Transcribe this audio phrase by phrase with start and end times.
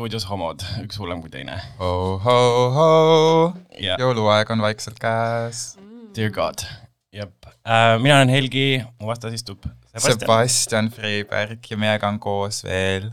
[0.00, 1.58] stuudios homod, üks hullem kui teine.
[1.84, 2.84] oh-ho-ho,
[3.84, 5.74] ja jõuluaeg on vaikselt käes.
[6.16, 6.64] dear god,
[7.12, 7.98] jep äh,.
[8.00, 10.22] mina olen Helgi, mu vastas istub Sebastian.
[10.22, 13.10] Sebastian Freiberg ja meiega on koos veel.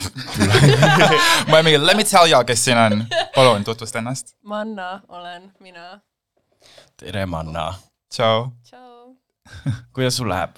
[1.50, 3.04] ma olen mingi, let me tell ya, kes siin on.
[3.36, 4.38] palun tutvusta ennast.
[4.40, 5.98] Manna olen mina.
[6.96, 7.74] tere, Manna.
[8.08, 8.54] tšau.
[9.92, 10.56] kuidas sul läheb?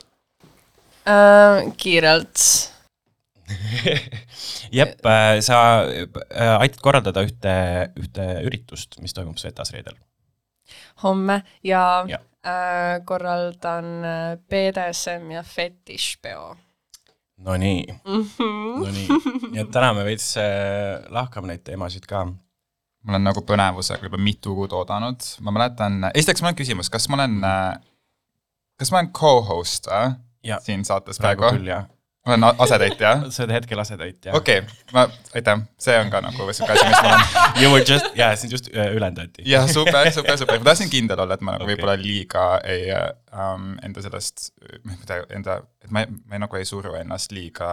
[1.02, 1.66] äh,.
[1.74, 2.70] kiirelt.
[4.78, 7.52] jep äh,, sa äh, aitad korraldada ühte,
[7.98, 9.96] ühte üritust, mis toimub Svetas reedel.
[11.02, 12.18] homme ja, Ja.
[12.40, 16.56] Äh, korraldan äh, BDSM ja fetišpeo
[17.40, 18.20] Nonii, mm.
[18.20, 18.80] -hmm.
[18.84, 19.08] nonii,
[19.50, 22.24] nii et täna me veits äh, lahkame neid teemasid ka.
[23.02, 27.08] ma olen nagu põnevusega juba mitu kuud oodanud, ma mäletan, esiteks mul on küsimus, kas
[27.08, 27.38] ma olen,
[28.76, 30.18] kas ma olen co-host äh,
[30.60, 31.56] siin saates praegu praegu?
[31.56, 31.86] küll jah,
[32.30, 33.12] olen a- asetäitja?
[33.30, 34.34] sa oled hetkel asetäitja.
[34.36, 37.62] okei okay,, ma, aitäh, see on ka nagu siuke asi, mis mul on.
[37.62, 39.44] You were just, jaa, sind just äh, ülendati.
[39.48, 41.74] jah, super, super, super, ma tahtsin kindel olla, et ma nagu okay.
[41.74, 44.50] võib-olla liiga ei ähm, enda sellest,
[45.34, 47.70] enda, et ma, ma nagu ei suru ennast liiga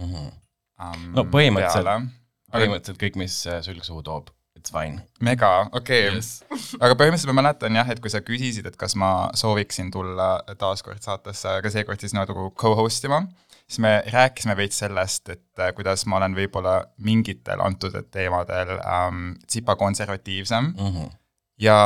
[0.00, 2.10] ähm, no põhimõtteliselt,
[2.52, 5.02] põhimõtteliselt kõik, mis äh, sülg suhu toob, it's fine.
[5.20, 6.16] mega, okei okay.
[6.16, 6.32] Yes..
[6.80, 11.02] aga põhimõtteliselt ma mäletan jah, et kui sa küsisid, et kas ma sooviksin tulla taaskord
[11.04, 13.24] saatesse, aga seekord siis nagu co-host ima,
[13.70, 19.36] siis me rääkisime veits sellest, et äh, kuidas ma olen võib-olla mingitel antud teemadel ähm,
[19.46, 20.94] tsipa konservatiivsem mm.
[20.94, 21.10] -hmm.
[21.62, 21.76] ja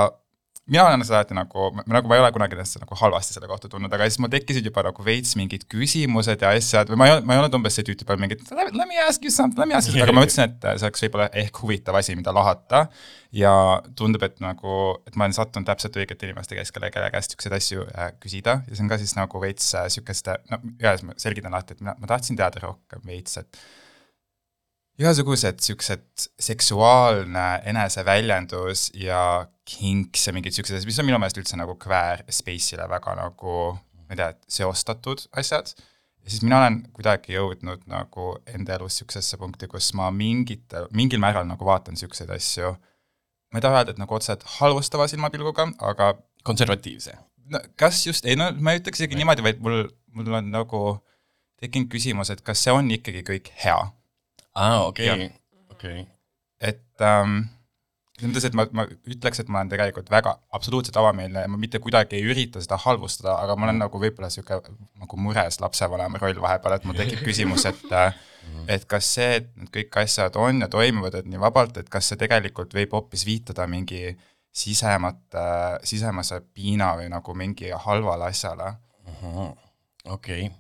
[0.71, 3.69] mina olen seda alati nagu, nagu ma ei ole kunagi ennast nagu halvasti selle kohta
[3.69, 7.15] tundnud, aga siis mul tekkisid juba nagu veits mingid küsimused ja asjad või ma ei
[7.17, 9.69] olnud, ma ei olnud umbes see tüüp, peal mingit let me ask you something, let
[9.69, 12.87] me ask you, aga ma mõtlesin, et see oleks võib-olla ehk huvitav asi, mida lahata.
[13.35, 13.53] Ja
[13.99, 14.75] tundub, et nagu,
[15.09, 18.61] et ma olen sattunud täpselt õigete inimeste keskele, kelle käest niisuguseid asju äh, küsida.
[18.69, 21.97] Ja see on ka siis nagu veits niisugust, no ühes ma selgitan lahti, et mina,
[21.99, 23.59] ma tahtsin teada rohkem veits, et
[25.01, 26.05] igasugused siuksed
[26.41, 32.23] seksuaalne eneseväljendus ja kinks ja mingid siuksed asjad, mis on minu meelest üldse nagu queer
[32.31, 33.57] space'ile väga nagu,
[34.05, 35.73] ma ei tea, seostatud asjad.
[36.25, 41.21] ja siis mina olen kuidagi jõudnud nagu enda elus siuksesse punkti, kus ma mingite, mingil
[41.21, 42.71] määral nagu vaatan siukseid asju,
[43.51, 46.15] ma ei taha öelda, et nagu otseselt halvustava silmapilguga, aga
[46.47, 47.19] konservatiivse.
[47.51, 50.87] no kas just, ei no ma ei ütleks isegi niimoodi, vaid mul, mul on nagu
[51.61, 53.83] tekkinud küsimus, et kas see on ikkagi kõik hea
[54.55, 55.25] aa, okei Jah.,
[55.71, 56.07] okei.
[56.61, 57.45] et ähm,
[58.15, 61.59] selles mõttes, et ma, ma ütleks, et ma olen tegelikult väga absoluutselt avameelne ja ma
[61.61, 66.21] mitte kuidagi ei ürita seda halvustada, aga ma olen nagu võib-olla niisugune nagu mures lapsevanema
[66.23, 68.15] roll vahepeal, et mul tekib küsimus, et äh,
[68.69, 72.11] et kas see, et need kõik asjad on ja toimuvad, et nii vabalt, et kas
[72.11, 74.15] see tegelikult võib hoopis viitada mingi
[74.55, 75.35] sisemat
[75.83, 78.77] sisemase piina või nagu mingi halvale asjale.
[80.05, 80.51] okei,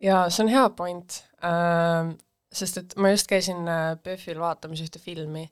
[0.00, 2.12] ja see on hea point äh,,
[2.52, 5.46] sest et ma just käisin äh, PÖFFil vaatamas ühte filmi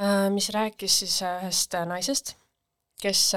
[0.00, 2.34] äh,, mis rääkis siis äh, ühest naisest,
[3.02, 3.32] kes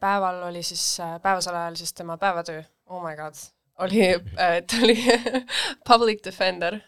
[0.00, 3.38] päeval oli siis päevasel ajal siis tema päevatöö, oh my god,
[3.84, 4.06] oli
[4.66, 4.96] ta oli
[5.88, 6.78] public defender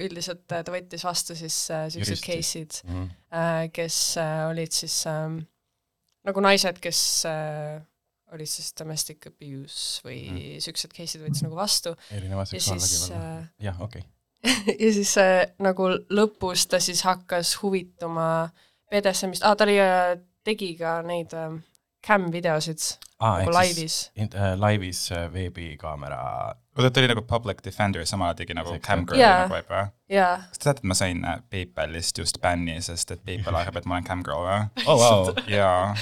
[0.00, 3.08] üldiselt ta võttis vastu siis siuksed case'id Mhm.
[3.34, 4.16] äh,, kes
[4.50, 5.40] olid siis ähm,
[6.24, 7.00] nagu naised, kes
[8.34, 10.60] olid siis domestic abuse või mm -hmm.
[10.66, 13.46] siuksed case'id võttis nagu vastu erineva seksuaalvägivalla.
[13.62, 14.02] jah, okei.
[14.82, 18.48] ja siis äh, nagu lõpus ta siis hakkas huvituma
[18.92, 21.54] BDSM-ist ah,, ta oli äh,, tegi ka neid äh,
[22.04, 22.82] cam-videosid
[23.20, 23.96] aa, nagu ehk laivis.
[24.20, 26.18] äh, laivis äh, veebikaamera.
[26.76, 29.38] oota, ta oli nagu public defender, samal ajal tegi nagu See- camgirl'i Jaa.
[29.44, 29.86] nagu võib või?
[30.18, 33.80] jaa, kas te teate, et ma sain äh, PayPalist just bänni, sest et PayPal arvab,
[33.80, 34.60] et ma olen camgirl või?
[34.84, 35.94] oh wow, jaa.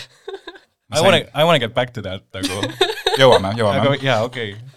[0.92, 2.58] I wanna, I wanna get back to that nagu.
[3.20, 3.94] jõuame, jõuame.
[4.04, 4.56] jaa, okei.
[4.58, 4.71] Äh,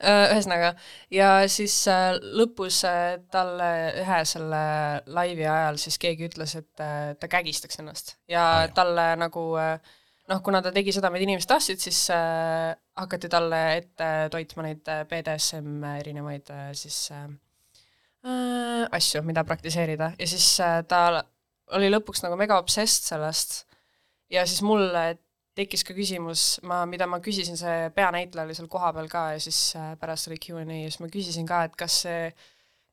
[0.00, 0.72] ühesõnaga,
[1.14, 3.70] ja siis äh, lõpus äh, talle
[4.02, 4.62] ühe selle
[5.06, 8.16] laivi ajal siis keegi ütles, et äh, ta kägistaks ennast.
[8.28, 9.78] Ja talle nagu äh,
[10.30, 14.88] noh, kuna ta tegi seda, mida inimesed tahtsid, siis äh, hakati talle ette toitma neid
[14.90, 17.26] äh, BDSM erinevaid äh, siis äh,
[18.26, 20.12] äh, asju, mida praktiseerida.
[20.18, 21.22] Ja siis äh, ta
[21.76, 23.62] oli lõpuks nagu mega obsessed sellest.
[24.32, 25.14] Ja siis mul äh,
[25.56, 29.60] tekkis ka küsimus, ma, mida ma küsisin, see peanäitleja oli seal kohapeal ka ja siis
[29.78, 32.30] äh, pärast oli Q and A ja siis ma küsisin ka, et kas see,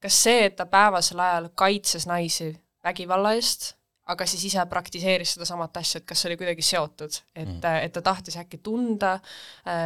[0.04, 3.74] kas see, et ta päevasel ajal kaitses naisi vägivalla eest,
[4.12, 7.94] aga siis ise praktiseeris sedasamat asja, et kas see oli kuidagi seotud, et mm., et
[7.96, 9.14] ta tahtis äkki tunda,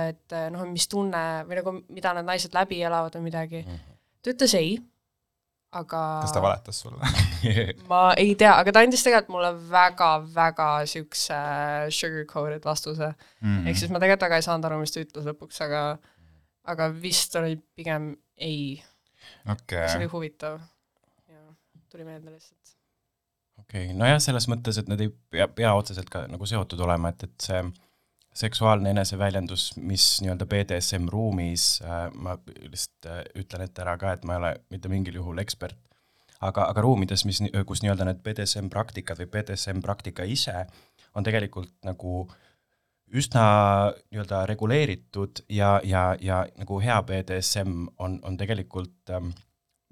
[0.09, 3.73] et noh, mis tunne või nagu, mida need naised läbi elavad või midagi mm.
[3.73, 3.99] -hmm.
[4.21, 4.77] ta ütles ei,
[5.77, 7.11] aga kas ta valetas sulle?
[7.91, 13.65] ma ei tea, aga ta andis tegelikult mulle väga-väga siukse äh, sugar-coated vastuse mm..
[13.67, 15.83] ehk siis ma tegelikult väga ei saanud aru, mis ta ütles lõpuks, aga
[16.67, 20.59] aga vist oli pigem ei, see okei oli, huvitav.
[21.91, 22.75] tuli meelde lihtsalt.
[23.63, 27.29] okei, nojah, selles mõttes, et need ei pea, pea otseselt ka nagu seotud olema, et,
[27.29, 27.61] et see
[28.37, 34.25] seksuaalne eneseväljendus, mis nii-öelda BDSM ruumis äh,, ma lihtsalt äh, ütlen ette ära ka, et
[34.27, 35.77] ma ei ole mitte mingil juhul ekspert,
[36.39, 40.67] aga, aga ruumides, mis, kus nii-öelda need BDSM praktikad või BDSM praktika ise
[41.17, 42.27] on tegelikult nagu
[43.17, 43.43] üsna
[44.11, 49.31] nii-öelda reguleeritud ja, ja, ja nagu hea BDSM on, on tegelikult ähm,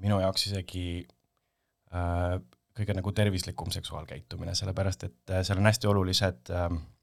[0.04, 0.88] minu jaoks isegi
[1.96, 2.36] äh,
[2.76, 6.95] kõige nagu tervislikum seksuaalkäitumine, sellepärast et äh, seal on hästi olulised ähm, äh,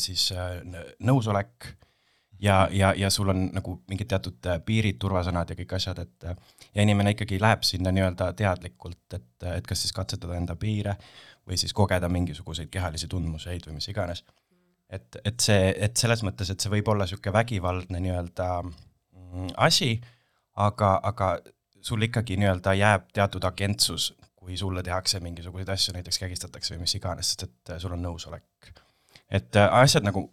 [0.00, 0.60] siis äh,
[1.00, 1.70] nõusolek
[2.40, 6.28] ja, ja, ja sul on nagu mingid teatud äh, piirid, turvasõnad ja kõik asjad, et
[6.28, 6.36] äh,
[6.74, 10.96] ja inimene ikkagi läheb sinna nii-öelda teadlikult, et, et kas siis katsetada enda piire
[11.48, 14.24] või siis kogeda mingisuguseid kehalisi tundmuseid või mis iganes.
[14.88, 20.00] et, et see, et selles mõttes, et see võib olla niisugune vägivaldne nii-öelda mm, asi,
[20.56, 21.36] aga, aga
[21.80, 26.94] sul ikkagi nii-öelda jääb teatud agentsus, kui sulle tehakse mingisuguseid asju, näiteks kägistatakse või mis
[26.96, 28.72] iganes, sest et äh, sul on nõusolek.
[29.30, 30.28] Et äh, asjad nagu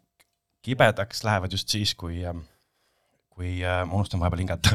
[0.66, 2.36] kibedaks lähevad just siis, kui äh,
[3.38, 4.74] kui äh, ma unustan vahepeal hingata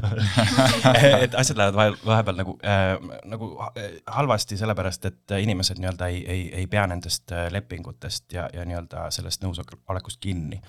[1.25, 2.93] et asjad lähevad vahel, vahepeal nagu äh,,
[3.33, 3.73] nagu ha-
[4.19, 8.67] halvasti, sellepärast et äh, inimesed nii-öelda ei, ei, ei pea nendest äh, lepingutest ja, ja
[8.69, 10.61] nii-öelda sellest nõusolekust kinni.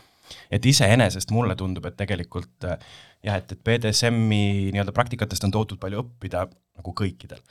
[0.51, 2.79] et iseenesest mulle tundub, et tegelikult äh,
[3.23, 7.45] jah, et, et BDSM-i nii-öelda praktikatest on tohutult palju õppida nagu kõikidel.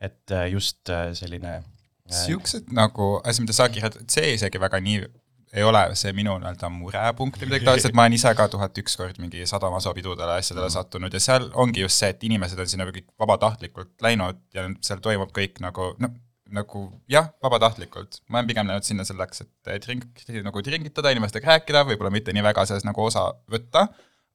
[0.00, 4.80] et äh, just äh, selline äh, siuksed nagu asjad, mida sa kirjeldad, see isegi väga
[4.84, 5.00] nii
[5.52, 8.76] ei ole see minu nii-öelda murepunkt või midagi taolist, et ma olen ise ka tuhat
[8.82, 10.74] üks kord mingi sadamasoopidudele asjadele Mhm.
[10.76, 15.00] sattunud ja seal ongi just see, et inimesed on sinna kõik vabatahtlikult läinud ja seal
[15.02, 16.12] toimub kõik nagu noh,
[16.50, 18.20] nagu jah, vabatahtlikult.
[18.28, 20.06] ma olen pigem läinud sinna selleks, et drink,
[20.42, 23.88] nagu tringitada, inimestega rääkida, võib-olla mitte nii väga sellest nagu osa võtta,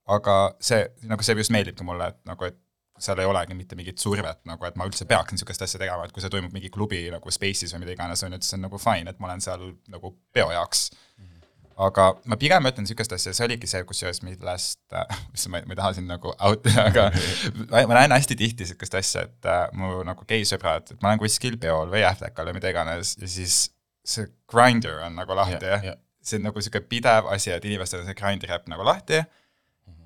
[0.08, 2.56] aga see, nagu see just meeldibki mulle, et nagu, et
[3.00, 6.14] seal ei olegi mitte mingit survet nagu, et ma üldse peaksin niisugust asja tegema, et
[6.16, 8.64] kui see toimub mingi klubi nagu Space'is või mida iganes, on ju, et see on
[8.68, 10.88] nagu fine, et ma olen seal nagu peo jaoks.
[11.76, 15.76] Aga ma pigem ütlen niisugust asja, see oligi see, kusjuures millest äh,, mis ma, ei
[15.76, 17.10] taha siin nagu out ida, aga
[17.68, 21.26] ma, ma näen hästi tihti niisugust asja, et äh, mu nagu geisõbrad, et ma olen
[21.26, 23.66] kuskil peol või ähvekal või mida iganes ja siis
[24.08, 25.98] see grinder on nagu lahti Ja, ja, ja.
[26.24, 29.26] see on nagu niisugune pidev asi, et inimestel on see grinder äpp nagu lahti.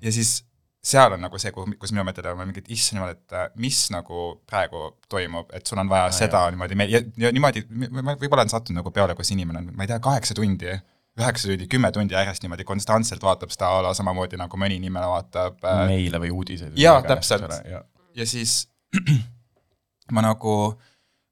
[0.00, 0.40] Ja siis
[0.82, 3.82] seal on nagu see, kuhu, kus minu mõtted on mingid, issand jumal, et äh, mis
[3.92, 8.14] nagu praegu toimub, et sul on vaja Ah, seda niimoodi me- ja, ja niimoodi, ma
[8.14, 10.72] võib-olla olen sattunud nagu peole, kus inimene on, ma ei tea, kaheksa tundi,
[11.20, 15.08] üheksa tundi, kümme tundi järjest niimoodi konstantselt vaatab seda a la samamoodi nagu mõni inimene
[15.12, 16.72] vaatab äh, meile või uudiseid.
[16.80, 17.50] Jaa, täpselt.
[18.16, 18.62] ja siis
[20.16, 20.54] ma nagu,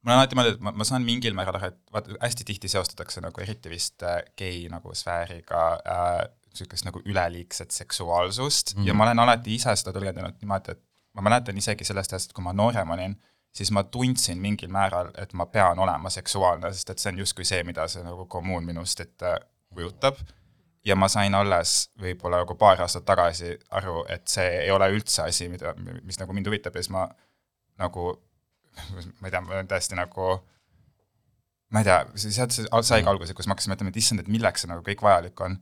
[0.04, 2.68] ma olen alati mõelnud, et ma, ma saan mingil määral aru, et vaata, hästi tihti
[2.70, 6.18] seostatakse nagu eriti vist äh, gei nagu sfääriga äh,
[6.58, 8.88] niisugust nagu üleliigset seksuaalsust mm -hmm.
[8.88, 10.82] ja ma olen alati ise seda tõlgendanud niimoodi, et
[11.14, 13.16] ma mäletan isegi sellest ajast, kui ma noorem olin,
[13.54, 17.44] siis ma tundsin mingil määral, et ma pean olema seksuaalne, sest et see on justkui
[17.44, 19.38] see, mida see nagu kommuun minust ette
[19.74, 20.16] kujutab.
[20.84, 25.22] ja ma sain alles võib-olla nagu paar aastat tagasi aru, et see ei ole üldse
[25.22, 27.08] asi, mida, mis nagu mind huvitab ja siis ma
[27.78, 28.22] nagu
[29.20, 30.28] ma ei tea, ma olen täiesti nagu
[31.68, 31.98] ma ei tea,
[32.32, 35.02] sealt see saigi alguse, kus me hakkasime mõtlema, et issand, et milleks see nagu kõik
[35.04, 35.58] vajalik on.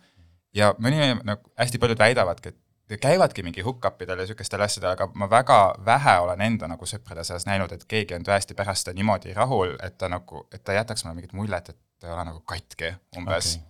[0.56, 2.52] Ja mõni nagu hästi paljud väidavadki,
[2.90, 7.24] et käivadki mingi hukk-upidel ja niisugustel asjadel, aga ma väga vähe olen enda nagu sõprade
[7.26, 10.76] seas näinud, et keegi on tõesti pärast seda niimoodi rahul, et ta nagu, et ta
[10.76, 13.66] jätaks mulle mingit muljet, et ei ole nagu katki umbes okay.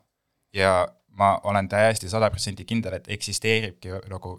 [0.63, 0.75] ja
[1.17, 4.37] ma olen täiesti sada protsenti kindel, et eksisteeribki nagu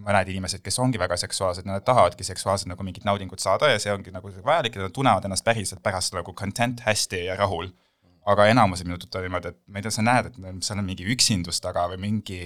[0.00, 3.92] mõned inimesed, kes ongi väga seksuaalsed, nad tahavadki seksuaalselt nagu mingit naudingut saada ja see
[3.92, 7.68] ongi nagu vajalik ja nad tunnevad ennast päriselt pärast nagu content hästi ja rahul.
[8.28, 11.06] Aga enamus minu tuttav niimoodi, et ma ei tea, sa näed, et seal on mingi
[11.14, 12.40] üksindus taga või mingi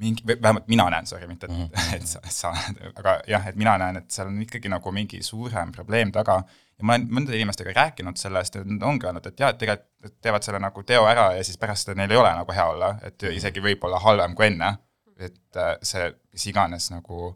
[0.00, 1.94] mingi, vähemalt mina näen, sorry, mitte et mm, -hmm.
[1.96, 2.54] et sa, sa
[2.96, 6.40] aga jah, et mina näen, et seal on ikkagi nagu mingi suurem probleem taga
[6.80, 10.14] ja ma olen mõndade inimestega rääkinud sellest ja nad ongi öelnud, et jaa, et tegelikult
[10.24, 13.28] teevad selle nagu teo ära ja siis pärast neil ei ole nagu hea olla, et
[13.32, 14.78] isegi võib-olla halvem kui enne.
[15.20, 17.34] et äh, see, mis iganes nagu,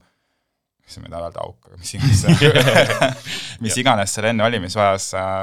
[0.87, 2.23] mis ma ei taha öelda auk, aga mis iganes
[3.67, 5.43] mis iganes seal enne oli, mis vajas äh,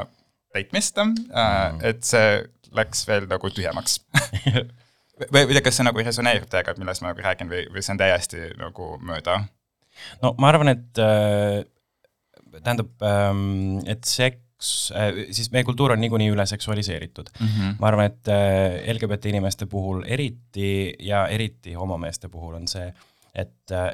[0.52, 2.42] täitmist äh,, et see
[2.76, 4.00] läks veel nagu tühjemaks
[5.32, 7.94] või, või kas see nagu resoneerub teiega, et millest ma nagu räägin või, või see
[7.94, 9.42] on täiesti nagu mööda?
[10.22, 11.62] no ma arvan, et äh,
[12.58, 17.48] tähendab ähm,, et seks äh,, siis meie kultuur on niikuinii üle seksualiseeritud mm.
[17.48, 17.74] -hmm.
[17.80, 22.88] ma arvan, et äh, LGBT inimeste puhul eriti ja eriti homomeeste puhul on see,
[23.34, 23.92] et äh,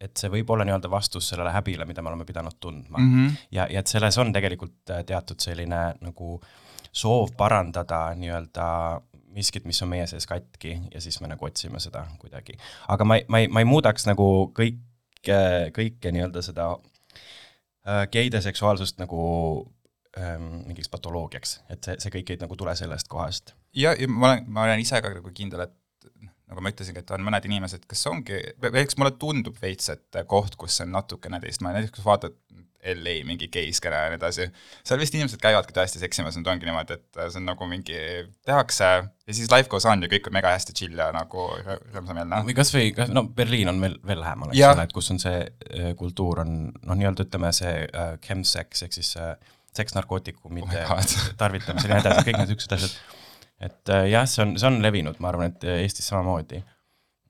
[0.00, 3.04] et see võib olla nii-öelda vastus sellele häbile, mida me oleme pidanud tundma mm.
[3.04, 3.36] Mm -hmm.
[3.50, 6.40] ja, ja et selles on tegelikult äh, teatud selline nagu
[6.92, 8.66] soov parandada nii-öelda
[9.36, 12.56] miskit, mis on meie sees katki ja siis me nagu otsime seda kuidagi.
[12.88, 15.40] aga ma ei, ma ei, ma ei muudaks nagu kõike,
[15.76, 19.22] kõike nii-öelda seda äh, geide seksuaalsust nagu
[20.18, 23.54] ähm, mingiks patoloogiaks, et see, see kõik ei nagu tule sellest kohast.
[23.74, 25.76] ja, ja ma olen, ma olen ise ka nagu kindel, et
[26.46, 28.38] nagu ma ütlesingi, et on mõned inimesed, kes ongi,
[28.70, 32.36] eks mulle tundub veits, et koht, kus on natukene teistmoodi, näiteks kui sa vaatad
[32.86, 34.46] LA mingi geiskene ja nii edasi,
[34.86, 37.98] seal vist inimesed käivadki tõesti seksimas, nüüd ongi niimoodi, et see on nagu mingi,
[38.46, 41.80] tehakse ja siis life goes on ja kõik on mega hästi chill ja nagu rõ-
[41.96, 42.42] rõõmsameelne.
[42.46, 45.22] või kas või, kas no Berliin on veel, veel lähemal, eks ole, et kus on
[45.22, 49.34] see äh, kultuur on noh, nii-öelda ütleme see äh, chemsex ehk siis äh,
[49.76, 51.06] seks narkootikumide Oh
[51.40, 52.98] tarvitamisel ja nii edasi, kõik need niisugused asjad.
[53.62, 56.60] Et äh, jah, see on, see on levinud, ma arvan, et Eestis samamoodi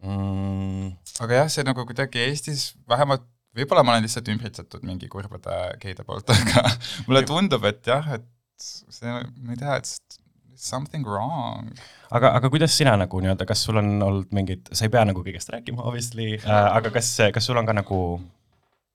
[0.03, 0.93] mm,.
[1.25, 6.05] aga jah, see nagu kuidagi Eestis vähemalt võib-olla ma olen lihtsalt ümbritsetud mingi kurbade geide
[6.07, 6.67] poolt, aga
[7.09, 8.27] mulle tundub, et jah, et
[8.61, 10.21] see, ma ei tea, et
[10.57, 11.73] something wrong.
[12.11, 15.25] aga, aga kuidas sina nagu nii-öelda, kas sul on olnud mingid, sa ei pea nagu
[15.25, 18.01] kõigest rääkima obviously äh,, aga kas, kas sul on ka nagu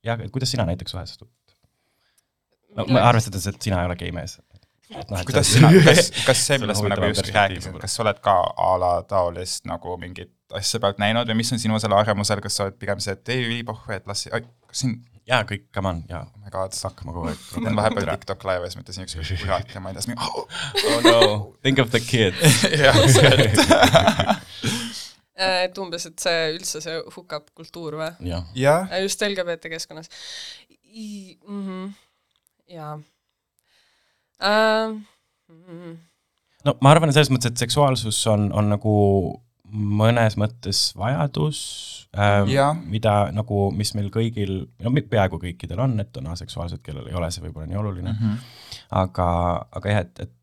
[0.06, 1.30] jah, kuidas sina näiteks suhestud
[2.76, 2.88] no,?
[3.02, 4.40] arvestades, et sina ei ole gei mees.
[4.92, 7.80] No, kuidas sina, kas, kas see, millest ma nagu just võib-olla.
[7.80, 11.62] kas sa oled ka a la taolist nagu mingit asja pealt näinud või mis on
[11.62, 14.84] sinu selle arvamusel, kas sa oled pigem see, et ei, ülipohhu, et las, oi, kas
[14.84, 14.98] siin,
[15.30, 17.46] jaa, kõik, come on, jaa oh my god, hakkama kogu aeg.
[17.64, 20.28] teen vahepeal TikTok live ja siis mõtlesin ükskord, kurat ja ma ei tea, siis mingi
[20.28, 20.36] oh,
[20.92, 21.32] oh no,
[21.64, 22.36] think of the kid.
[22.84, 23.56] jah, see, et
[25.72, 28.12] et umbes, et see üldse see hukab kultuur või?
[28.28, 30.12] jah, jah, just LGBT keskkonnas.
[30.92, 31.90] Mm -hmm.
[32.76, 33.00] jaa
[34.42, 35.00] uh,.
[36.66, 38.92] No ma arvan selles mõttes, et seksuaalsus on, on nagu
[39.72, 41.62] mõnes mõttes vajadus
[42.14, 47.08] äh, Jah., mida nagu, mis meil kõigil, no peaaegu kõikidel on, et on aseksuaalsed, kellel
[47.10, 48.20] ei ole see võib-olla nii oluline mm.
[48.20, 48.78] -hmm.
[49.02, 49.28] aga,
[49.80, 50.38] aga jah, et, et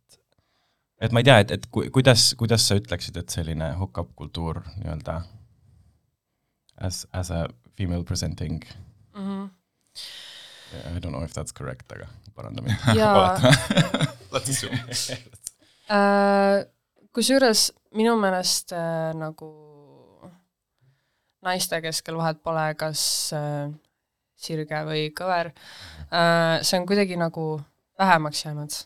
[1.01, 4.63] et ma ei tea, et, et ku, kuidas, kuidas sa ütleksid, et selline hookup kultuur
[4.81, 5.21] nii-öelda
[6.81, 8.65] as, as a female presenting
[9.19, 9.49] Mm -hmm.
[10.73, 12.79] I don't know if that's correct, aga paranda mind.
[12.95, 13.39] jaa
[14.35, 14.79] let's assume.
[15.89, 16.67] Äh,
[17.17, 19.47] kusjuures minu meelest äh, nagu
[21.41, 23.01] naiste keskel vahet pole, kas
[23.33, 23.71] äh,
[24.37, 27.47] sirge või kõver äh,, see on kuidagi nagu
[27.99, 28.77] vähemaks jäänud.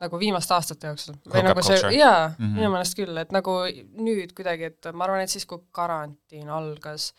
[0.00, 1.16] nagu viimaste aastate jooksul.
[1.24, 2.34] või Hookup nagu see jaa mm.
[2.38, 2.54] -hmm.
[2.60, 3.56] minu meelest küll, et nagu
[4.06, 7.12] nüüd kuidagi, et ma arvan, et siis, kui karantiin algas,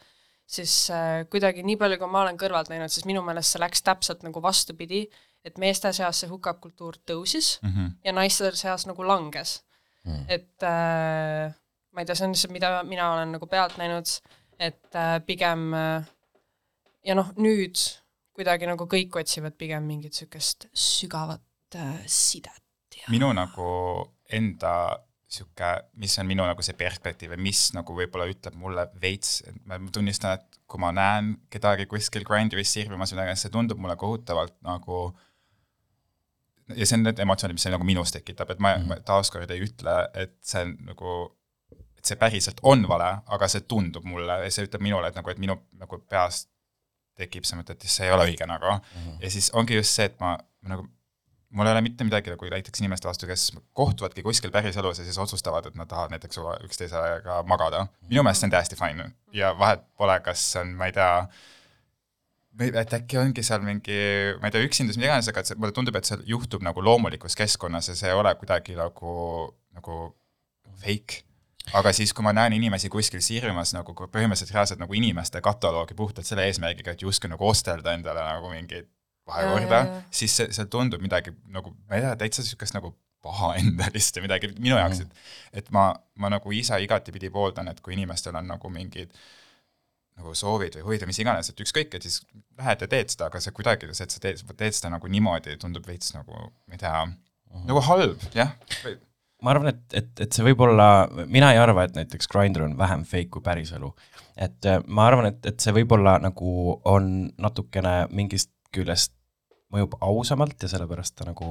[0.48, 3.82] siis äh, kuidagi nii palju, kui ma olen kõrvalt näinud, siis minu meelest see läks
[3.84, 5.04] täpselt nagu vastupidi,
[5.46, 7.88] et meeste seas see hukap kultuur tõusis Mhm.
[8.04, 9.62] ja naiste seas nagu langes
[10.08, 10.24] Mm.
[10.30, 11.52] et äh,
[11.92, 14.08] ma ei tea, see on lihtsalt, mida mina olen nagu pealt näinud,
[14.60, 16.06] et äh, pigem äh,
[17.04, 17.76] ja noh, nüüd
[18.38, 21.42] kuidagi nagu kõik otsivad pigem mingit niisugust sügavat
[21.76, 22.64] äh, sidet
[22.96, 23.68] ja minu nagu
[24.32, 24.72] enda
[25.28, 25.70] sihuke,
[26.00, 29.80] mis on minu nagu see perspektiiv ja mis nagu võib-olla ütleb mulle veits, et ma
[29.94, 35.02] tunnistan, et kui ma näen kedagi kuskil Grinderis sirvimas midagi, see tundub mulle kohutavalt nagu
[36.76, 39.64] ja see on need emotsioonid, mis see nagu minus tekitab, et ma, ma taaskord ei
[39.68, 41.18] ütle, et see on nagu
[41.98, 45.32] et see päriselt on vale, aga see tundub mulle ja see ütleb minule, et nagu,
[45.34, 46.46] et minu nagu peas
[47.18, 48.94] tekib see mõte, et see ei ole õige nagu mm.
[48.94, 49.24] -hmm.
[49.24, 50.88] ja siis ongi just see, et ma, ma nagu
[51.50, 55.18] mul ei ole mitte midagi nagu näiteks inimeste vastu, kes kohtuvadki kuskil päriselus ja siis
[55.18, 57.88] otsustavad, et nad tahavad näiteks üksteisega magada.
[58.10, 61.14] minu meelest see on täiesti fine ja vahet pole, kas on, ma ei tea,
[62.82, 64.00] et äkki ongi seal mingi,
[64.42, 67.38] ma ei tea, üksindus, mida iganes, aga see, mulle tundub, et see juhtub nagu loomulikus
[67.40, 69.14] keskkonnas ja see ei ole kuidagi nagu,
[69.78, 70.02] nagu
[70.84, 71.24] fake.
[71.76, 76.28] aga siis, kui ma näen inimesi kuskil sirvimas nagu põhimõtteliselt reaalselt nagu inimeste kataloogi puhtalt
[76.28, 78.88] selle eesmärgiga, et justkui nagu ostelda endale nagu mingeid
[79.28, 82.94] jaa, jaa., siis see, seal tundub midagi nagu, ma ei tea, täitsa niisugust nagu
[83.26, 85.90] pahaendelist või midagi minu jaoks, et et ma,
[86.22, 89.12] ma nagu ise igatipidi pooldan, et kui inimestel on nagu mingid
[90.18, 92.22] nagu soovid või huvid või mis iganes, et ükskõik, et siis
[92.58, 95.58] lähed ja teed seda, aga see kuidagi, see, et sa teed, teed seda nagu niimoodi,
[95.62, 97.04] tundub veits nagu, ma ei tea,
[97.70, 98.56] nagu halb, jah.
[99.46, 100.88] ma arvan, et, et, et see võib olla,
[101.30, 103.94] mina ei arva, et näiteks Grindr on vähem fake kui päriselu.
[104.36, 109.14] et äh, ma arvan, et, et see võib-olla nagu on natukene mingist küljest
[109.74, 111.48] mõjub ausamalt ja sellepärast ta nagu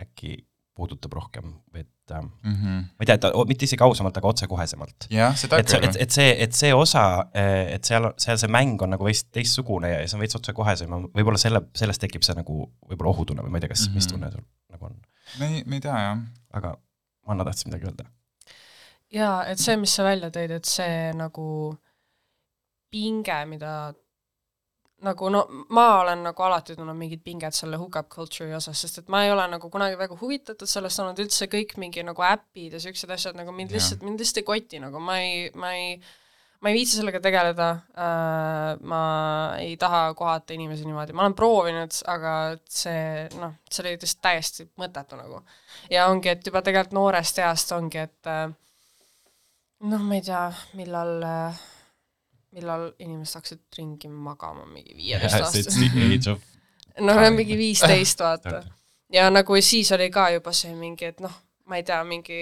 [0.00, 0.38] äkki
[0.74, 2.78] puudutab rohkem, et Mm -hmm.
[2.98, 5.06] ma ei tea, et mitte isegi ausamalt, aga otsekohesemalt.
[5.44, 9.24] et et, et see, et see osa, et seal, seal see mäng on nagu veits
[9.30, 12.56] teistsugune ja see on veits otsekohesem võib-olla selle, sellest tekib see nagu
[12.90, 13.94] võib-olla ohutunne või ma ei tea, kas mm, -hmm.
[13.94, 14.12] mis Mhm.
[14.12, 14.42] tunne sul
[14.72, 14.96] nagu on,
[15.38, 16.18] me ei, me ei tea jah.
[16.52, 16.76] aga
[17.26, 18.04] Anna tahtis midagi öelda.
[19.12, 21.76] jaa, et see, mis sa välja tõid, et see nagu
[22.90, 23.94] pinge, mida
[25.04, 29.12] nagu no ma olen nagu alati tundnud mingit pinget selle hookup culture'i osas, sest et
[29.12, 32.82] ma ei ole nagu kunagi väga huvitatud sellest olnud üldse kõik mingi nagu äpid ja
[32.82, 35.94] siuksed asjad nagu mind lihtsalt, mind lihtsalt ei koti nagu ma ei, ma ei
[36.60, 39.02] ma ei viitsi sellega tegeleda äh,, ma
[39.58, 42.34] ei taha kohata inimesi niimoodi, ma olen proovinud, aga
[42.68, 45.40] see noh, see oli lihtsalt täiesti mõttetu nagu.
[45.90, 48.50] ja ongi, et juba tegelikult noorest east ongi, et äh,
[49.88, 50.44] noh, ma ei tea,
[50.76, 51.64] millal äh,
[52.56, 56.30] millal inimesed hakkasid ringi magama, mingi viieteist-aastased.
[57.06, 58.62] noh, mingi viisteist, vaata.
[59.12, 61.36] ja nagu siis oli ka juba see mingi, et noh,
[61.70, 62.40] ma ei tea, mingi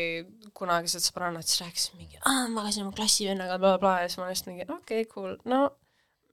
[0.56, 4.50] kunagised sõbrannad siis rääkisid mingi, aa, magasin oma klassivennaga bla,, blablabla ja siis ma lihtsalt
[4.52, 5.66] mingi, okei okay,, cool, no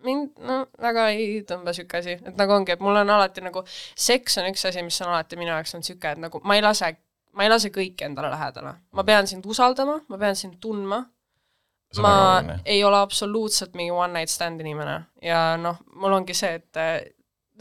[0.06, 3.64] mind no väga ei tõmba sihuke asi, et nagu ongi, et mul on alati nagu,
[4.08, 6.64] seks on üks asi, mis on alati minu jaoks olnud sihuke, et nagu ma ei
[6.66, 6.92] lase,
[7.36, 11.04] ma ei lase kõiki endale lähedale, ma pean sind usaldama, ma pean sind tundma,
[12.02, 16.82] ma ei ole absoluutselt mingi one night stand inimene ja noh, mul ongi see, et
[16.82, 16.98] eh,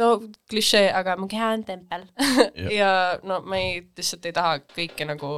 [0.00, 0.08] no
[0.50, 2.06] klišee, aga mu keha on tempel
[2.80, 2.90] ja
[3.26, 5.36] no ma ei, lihtsalt ei taha kõike nagu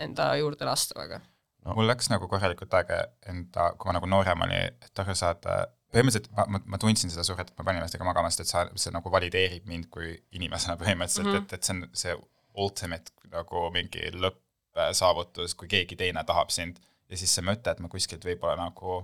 [0.00, 1.20] enda juurde lasta väga.
[1.62, 1.76] No.
[1.78, 5.60] mul läks nagu korralikult aega enda, kui ma nagu noorem olin, et aru saada,
[5.94, 8.64] põhimõtteliselt ma, ma, ma tundsin seda survet, et ma panin ennast magama, sest et sa,
[8.74, 11.36] see nagu valideerib mind kui inimesena põhimõtteliselt mm.
[11.36, 11.44] -hmm.
[11.46, 12.16] et, et see on see
[12.64, 16.80] ultimate nagu mingi lõppsaavutus, kui keegi teine tahab sind
[17.12, 19.02] ja siis see mõte, et ma kuskilt võib-olla nagu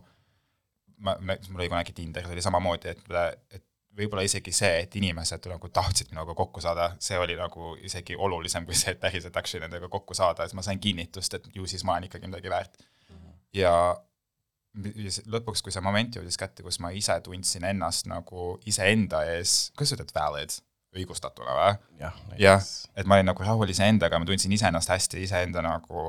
[1.05, 3.05] ma, ma, mul oli kunagi Tinderis oli samamoodi, et,
[3.55, 3.65] et
[3.99, 8.67] võib-olla isegi see, et inimesed nagu tahtsid minuga kokku saada, see oli nagu isegi olulisem
[8.67, 11.85] kui see, et päriselt actually nendega kokku saada, et ma sain kinnitust, et ju siis
[11.87, 12.79] ma olen ikkagi midagi väärt.
[13.57, 13.73] ja
[15.33, 19.95] lõpuks, kui see moment jõudis kätte, kus ma ise tundsin ennast nagu iseenda ees, kuidas
[19.95, 20.55] sa ütled valid,
[20.99, 21.73] õigustatuna või?
[22.03, 26.05] jah, jah, et ma olin nagu rahul iseendaga, ma tundsin iseennast hästi iseenda nagu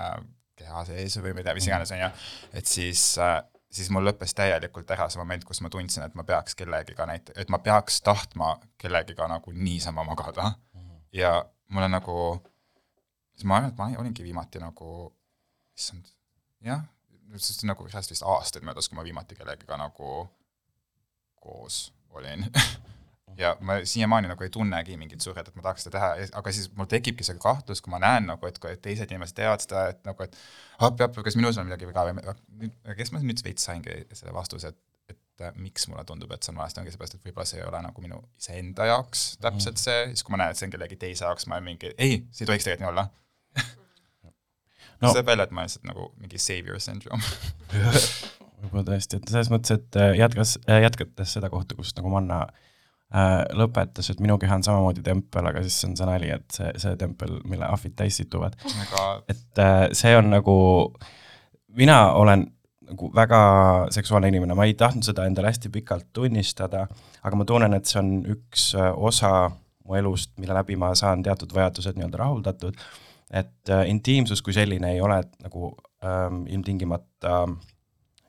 [0.00, 0.18] äh,
[0.60, 2.10] keha sees või tea, mis iganes, on ju,
[2.60, 6.24] et siis äh, siis mul lõppes täielikult ära see moment, kus ma tundsin, et ma
[6.26, 10.52] peaks kellegiga näit-, et ma peaks tahtma kellegiga nagu niisama magada.
[11.12, 11.32] ja
[11.68, 12.16] mul on nagu,
[13.34, 15.10] siis ma arvan, et ma olingi viimati nagu,
[15.78, 16.10] issand,
[16.66, 16.82] jah,
[17.36, 20.26] sest nagu sellest vist aastaid möödas, kui ma viimati kellegiga nagu
[21.40, 22.44] koos olin
[23.38, 26.70] ja ma siiamaani nagu ei tunnegi mingit survet, et ma tahaks seda teha, aga siis
[26.76, 30.00] mul tekibki see kahtlus, kui ma näen nagu, et kui teised inimesed teevad seda, et
[30.08, 30.36] nagu, et
[30.78, 34.74] ah, peab, kas minus on midagi viga või kes ma nüüd veits saingi selle vastuse,
[34.74, 37.58] et et äh, miks mulle tundub, et see on valesti, ongi seepärast, et võib-olla see
[37.58, 40.74] ei ole nagu minu iseenda jaoks täpselt see, siis kui ma näen, et see on
[40.76, 43.06] kellegi teise jaoks, ma mingi, ei, see ei tohiks tegelikult nii olla.
[45.00, 47.24] No- see välja, et ma lihtsalt nagu mingi savior syndrome.
[48.60, 52.69] võib-olla tõesti, et selles mõttes, et äh, jätkas, jätkates seda kohta, kus nagu Manna äh,
[53.10, 56.94] lõpetas, et minu keha on samamoodi tempel, aga siis on see nali, et see, see
[57.00, 58.54] tempel, mille ahvid täis situvad,
[59.30, 60.56] et äh, see on nagu,
[61.74, 62.46] mina olen
[62.90, 63.40] nagu väga
[63.94, 66.86] seksuaalne inimene, ma ei tahtnud seda endale hästi pikalt tunnistada,
[67.22, 69.50] aga ma tunnen, et see on üks äh, osa
[69.86, 72.78] mu elust, mille läbi ma saan teatud vajadused nii-öelda rahuldatud,
[73.42, 75.72] et äh, intiimsus kui selline ei ole nagu
[76.06, 77.42] ähm, ilmtingimata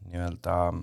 [0.10, 0.82] nii-öelda äh,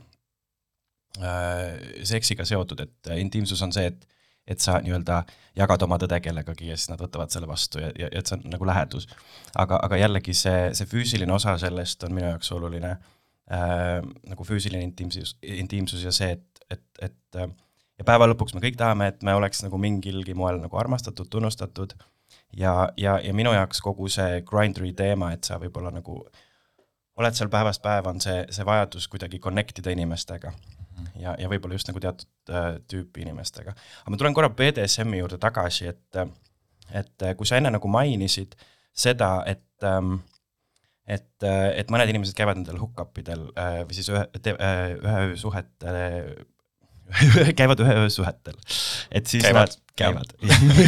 [2.06, 4.06] seksiga seotud, et äh, intiimsus on see, et
[4.48, 5.18] et sa nii-öelda
[5.58, 8.46] jagad oma tõde kellegagi ja siis nad võtavad selle vastu ja, ja, et see on
[8.48, 9.04] nagu lähedus.
[9.60, 13.98] Aga, aga jällegi see, see füüsiline osa sellest on minu jaoks oluline äh,,
[14.30, 17.52] nagu füüsiline intiimsus, intiimsus ja see, et, et, et äh,
[18.00, 21.92] ja päeva lõpuks me kõik tahame, et me oleks nagu mingilgi moel nagu armastatud, tunnustatud
[22.56, 26.22] ja, ja, ja minu jaoks kogu see grinderi teema, et sa võib-olla nagu
[27.18, 30.56] oled seal päevast päeva, on see, see vajadus kuidagi connect ida inimestega
[31.20, 33.74] ja, ja võib-olla just nagu teatud äh, tüüpi inimestega.
[33.74, 36.20] aga ma tulen korra BDSM-i juurde tagasi, et,
[36.90, 38.56] et äh, kui sa enne nagu mainisid
[38.98, 40.20] seda, et ähm,
[41.08, 46.00] et, et mõned inimesed käivad nendel hookup-idel äh, või siis ühe, ühe öö suhetel,
[47.58, 48.58] käivad ühe öö suhetel,
[49.08, 49.72] et siis Käivad.
[49.72, 50.32] nad käivad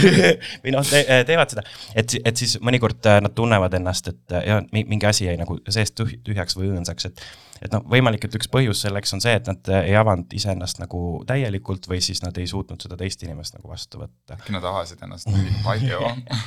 [0.65, 1.67] või noh te,, teevad seda,
[1.99, 5.59] et, et siis mõnikord äh, nad tunnevad ennast, et jah, mi- mingi asi jäi nagu
[5.69, 7.25] seest tüh- tühjaks või õõnsaks, et
[7.61, 11.01] et noh, võimalik, et üks põhjus selleks on see, et nad ei avanud iseennast nagu
[11.29, 14.39] täielikult või siis nad ei suutnud seda teist inimest nagu vastu võtta.
[14.39, 15.99] äkki nad avasid ennast mingi palju.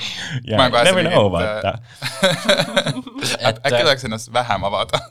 [0.50, 1.74] ja Ma kohe never know, et, vaata.
[3.52, 5.04] äkki tuleks ennast vähem avada.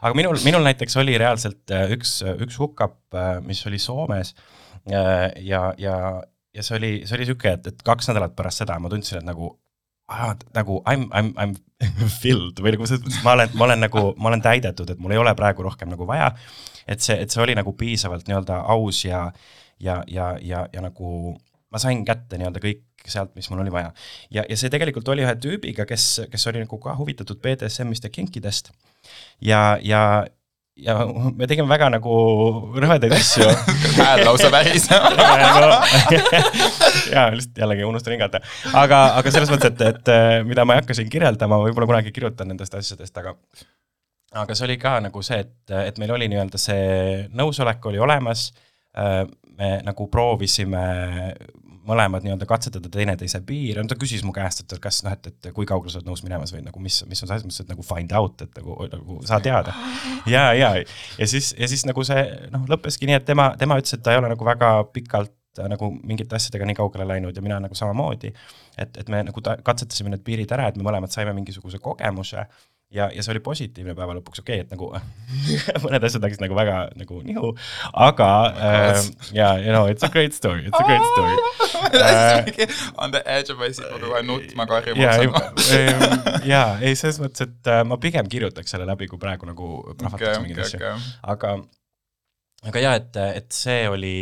[0.00, 2.96] aga minul, minul näiteks oli reaalselt üks, üks hookup,
[3.44, 4.32] mis oli Soomes
[4.88, 5.04] ja,
[5.76, 5.92] ja,
[6.54, 9.26] ja see oli, see oli niisugune, et, et kaks nädalat pärast seda ma tundsin, et
[9.26, 9.52] nagu
[10.10, 13.68] ah, nagu I m, I m, I m filled või nagu mõttes, ma olen, ma
[13.68, 16.32] olen nagu, ma olen täidetud, et mul ei ole praegu rohkem nagu vaja.
[16.90, 19.28] et see, et see oli nagu piisavalt nii-öelda aus ja,
[19.78, 21.36] ja, ja, ja, ja nagu
[21.70, 23.92] ma sain kätte nii-öelda kõik sealt, mis mul oli vaja.
[24.30, 28.12] ja, ja see tegelikult oli ühe tüübiga, kes, kes oli nagu ka huvitatud BDSM-ist ja
[28.12, 28.72] kinkidest
[29.40, 30.26] ja, ja,
[30.84, 30.96] ja
[31.36, 32.14] me tegime väga nagu
[32.80, 33.48] rõvedaid asju
[33.98, 34.88] hääl lausa väris.
[37.14, 38.40] jaa, lihtsalt jällegi unustan hingata.
[38.72, 42.14] aga, aga selles mõttes, et, et äh, mida ma ei hakka siin kirjeldama, võib-olla kunagi
[42.16, 43.36] kirjutan nendest asjadest, aga
[44.40, 46.84] aga see oli ka nagu see, et, et meil oli nii-öelda see
[47.34, 48.50] nõusolek oli olemas,
[49.58, 50.84] me nagu proovisime
[51.88, 55.66] mõlemad nii-öelda katsetada teineteise piire, ta küsis mu käest, et kas noh, et, et kui
[55.68, 57.74] kaugele sa oled nõus minemas või nagu mis, mis on see asi, ma ütlesin, et
[57.74, 59.74] nagu find out, et nagu, nagu saa teada.
[60.30, 60.72] ja, ja,
[61.18, 64.14] ja siis, ja siis nagu see noh, lõppeski nii, et tema, tema ütles, et ta
[64.14, 67.78] ei ole nagu väga pikalt äh, nagu mingite asjadega nii kaugele läinud ja mina nagu
[67.78, 68.34] samamoodi.
[68.78, 72.46] et, et me nagu ta- katsetasime need piirid ära, et me mõlemad saime mingisuguse kogemuse
[72.90, 74.90] ja, ja see oli positiivne päeva lõpuks, okei okay,, et nagu
[75.84, 77.52] mõned asjad läksid nagu väga nagu nihu,
[78.06, 79.02] aga äh,
[79.36, 81.36] ja, you know it's a great story, it's a great story
[82.00, 82.76] äh,.
[82.98, 86.38] On the edge of my seat, ma kohe nutma karjuma ja, hakkama.
[86.46, 90.42] ja ei, selles mõttes, et äh, ma pigem kirjutaks selle läbi, kui praegu nagu prahvataks
[90.42, 90.94] mingeid asju.
[91.34, 91.56] aga,
[92.72, 94.16] aga jaa, et, et see oli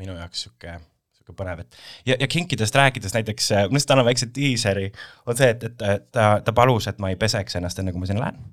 [0.00, 0.78] minu jaoks sihuke,
[1.24, 1.78] sihuke põnev, et
[2.10, 4.90] ja, ja kinkidest rääkides näiteks, ma lihtsalt annan väikse diiseri,
[5.26, 8.04] on see, et, et et ta, ta palus, et ma ei peseks ennast enne, kui
[8.04, 8.44] ma sinna lähen.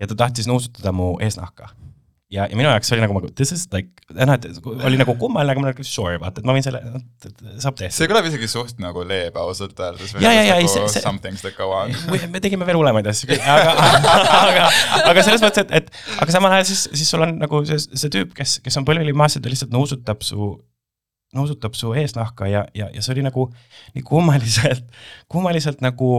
[0.00, 1.68] ja ta tahtis nuusutada mu eesnahka.
[2.34, 4.46] ja, ja minu jaoks oli nagu, this is like, noh, et
[4.88, 6.80] oli nagu kummaline, aga ma olin sure, vaata, et ma võin selle,
[7.62, 8.08] saab see tehtud.
[8.10, 10.16] kõlab isegi suht nagu leebe ausalt öeldes.
[10.18, 11.94] Ja, ja, ja, ei, see- see- Some things that go on.
[12.34, 13.76] me tegime veel hullemaid asju, aga,
[14.42, 14.68] aga,
[15.12, 18.10] aga selles mõttes, et, et aga samal ajal siis, siis sul on nagu see, see
[18.18, 20.50] tüüp, kes, kes on põlvili maas ja ta lihtsalt nuusutab su
[21.36, 23.48] nuusutab su eesnahka ja, ja, ja see oli nagu
[23.94, 24.86] nii kummaliselt,
[25.30, 26.10] kummaliselt nagu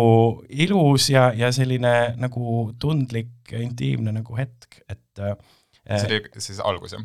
[0.50, 5.38] ilus ja, ja selline nagu tundlik ja intiimne nagu hetk, et äh,
[5.86, 7.04] see oli siis algus jah?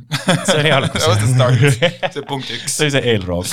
[0.49, 1.05] see oli algus
[2.15, 2.77] see punkt üks.
[2.79, 3.51] See oli see eelroog.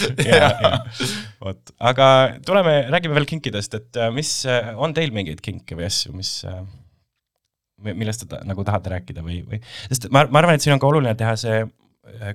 [1.44, 2.10] Vot, aga
[2.48, 4.32] tuleme, räägime veel kinkidest, et äh, mis,
[4.76, 6.32] on teil mingeid kinke või asju, mis,
[7.84, 10.82] millest te ta, nagu tahate rääkida või, või, sest ma, ma arvan, et siin on
[10.84, 11.60] ka oluline teha see,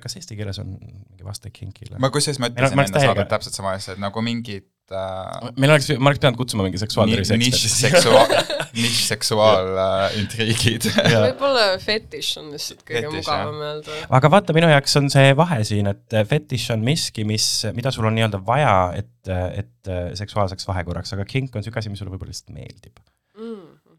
[0.03, 1.97] kas eesti keeles on mingi vaste kinkile?
[2.01, 6.11] ma kusjuures oleks enne saadet täpselt sama asja, et nagu mingid äh, meil oleks, ma
[6.11, 8.35] oleks pidanud kutsuma mingi seksuaaltervise nišseksuaal,
[8.83, 10.83] nišseksuaalintriigid.
[11.27, 13.91] võib-olla fetiš on lihtsalt kõige Fetiš, mugavam öelda.
[14.19, 17.45] aga vaata, minu jaoks on see vahe siin, et fetiš on miski, mis,
[17.77, 19.31] mida sul on nii-öelda vaja, et,
[19.63, 19.83] et
[20.19, 22.95] seksuaalseks vahekorraks, aga kink on niisugune asi, mis sulle võib-olla lihtsalt meeldib.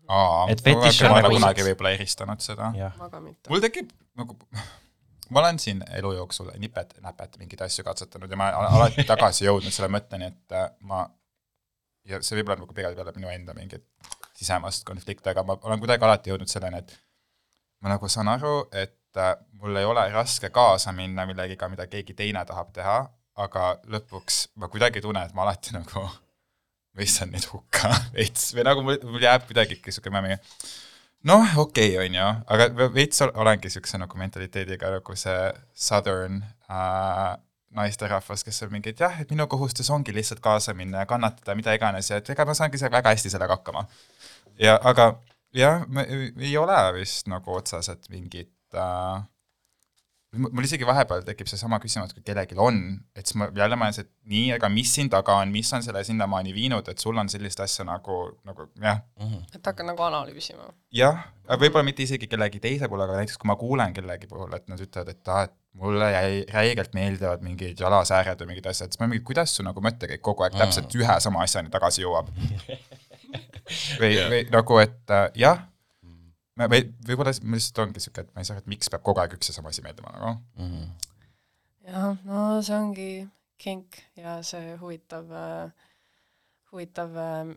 [0.09, 2.65] aa, Et fetiš ma on ei ole nagu- kunagi võib-olla eristanud seda.
[3.49, 3.89] mul tekib
[4.21, 4.33] nagu,
[5.35, 9.75] ma olen siin elu jooksul nipet-näpet mingeid asju katsetanud ja ma olen alati tagasi jõudnud
[9.75, 11.05] selle mõtteni, et äh, ma
[12.09, 13.85] ja see võib-olla nagu pigem peale minu enda mingeid
[14.39, 16.95] sisemast konflikte, aga ma olen kuidagi alati jõudnud selleni, et
[17.83, 22.17] ma nagu saan aru, et äh, mul ei ole raske kaasa minna millegiga, mida keegi
[22.19, 22.99] teine tahab teha,
[23.45, 26.07] aga lõpuks ma kuidagi tunnen, et ma alati nagu
[26.95, 30.39] mõistan neid hukka veits või nagu mul, mul jääb kuidagi niisugune mingi
[31.31, 35.51] noh, okei okay,, on ju, aga ve- veits ol- olengi niisuguse nagu mentaliteediga nagu see
[35.87, 37.35] southern äh,
[37.75, 41.57] naisterahvas, kes on mingi, et jah, et minu kohustus ongi lihtsalt kaasa minna ja kannatada,
[41.59, 43.87] mida iganes ja et ega ma saangi väga hästi sellega hakkama.
[44.59, 45.15] ja aga
[45.55, 45.87] jah,
[46.39, 49.23] ei ole vist nagu otseselt mingit äh,
[50.37, 52.81] mul isegi vahepeal tekib seesama küsimus, kui kellelgi on,
[53.17, 56.05] et siis ma jälle mõtlen, et nii, aga mis siin taga on, mis on selle
[56.07, 59.03] sinnamaani viinud, et sul on sellist asja nagu, nagu jah,
[59.55, 60.71] et hakkan nagu analüüsima.
[60.95, 64.67] jah, võib-olla mitte isegi kellegi teise puhul, aga näiteks kui ma kuulen kellegi puhul, et
[64.71, 69.03] nad ütlevad, et aa, et mulle jäi räigelt meeldivad mingid jalasääred või mingid asjad, siis
[69.03, 72.31] ma mingi, kuidas su nagu mõttekäik kogu aeg täpselt ühe sama asjani tagasi jõuab?
[74.01, 75.31] või, või nagu, et äh,
[76.59, 79.23] jah, või võib-olla mul lihtsalt ongi siuke, et ma ei saa, et miks peab kogu
[79.23, 80.35] aeg üks ja sama asi meeldima nagu.
[81.89, 83.11] jah, no see ongi
[83.61, 85.89] kink ja see huvitav äh,,
[86.73, 87.55] huvitav äh,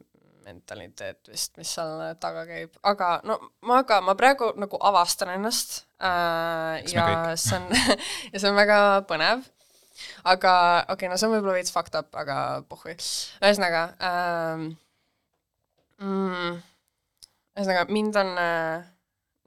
[0.48, 5.82] mentaliteet vist, mis seal taga käib, aga no ma ka, ma praegu nagu avastan ennast
[6.00, 7.68] äh, Eks ja see on
[8.32, 8.80] ja see on väga
[9.10, 9.44] põnev.
[10.24, 10.54] aga
[10.86, 12.96] okei okay,, no see on võib-olla veits fucked up, aga pohhui.
[13.42, 14.68] ühesõnaga ähm,
[16.00, 16.62] mm,,
[17.58, 18.86] ühesõnaga mind on äh,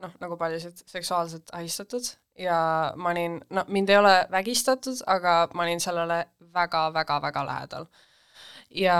[0.03, 2.59] noh, nagu paljusid seksuaalselt ahistatud ja
[2.95, 7.85] ma olin, no mind ei ole vägistatud, aga ma olin sellele väga-väga-väga lähedal.
[8.75, 8.97] ja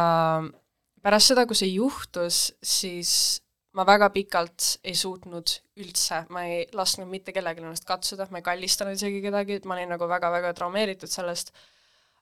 [1.01, 3.41] pärast seda, kui see juhtus, siis
[3.77, 8.47] ma väga pikalt ei suutnud üldse, ma ei lasknud mitte kellelgi ennast katsuda, ma ei
[8.47, 11.53] kallistanud isegi kedagi, et ma olin nagu väga-väga traumeeritud sellest,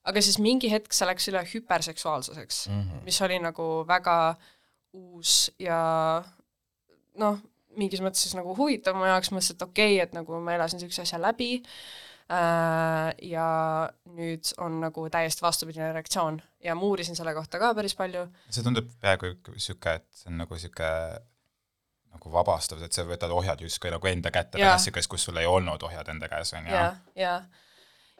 [0.06, 3.02] aga siis mingi hetk see läks üle hüperseksuaalsuseks mm, -hmm.
[3.04, 4.16] mis oli nagu väga
[4.96, 5.80] uus ja
[7.20, 7.40] noh,
[7.78, 10.80] mingis mõttes siis nagu huvitav mu jaoks, mõtlesin, et okei okay,, et nagu ma elasin
[10.80, 13.48] niisuguse asja läbi äh, ja
[14.16, 16.40] nüüd on nagu täiesti vastupidine reaktsioon.
[16.64, 18.26] Ja ma uurisin selle kohta ka päris palju.
[18.50, 20.90] See tundub peaaegu sihuke, et see on nagu sihuke
[22.10, 24.72] nagu vabastav, et sa võtad ohjad justkui nagu enda kätte Jaa.
[24.72, 26.74] pärast siukest, kus sul ei olnud ohjad enda käes, on ju.
[26.74, 27.34] Ja, ja,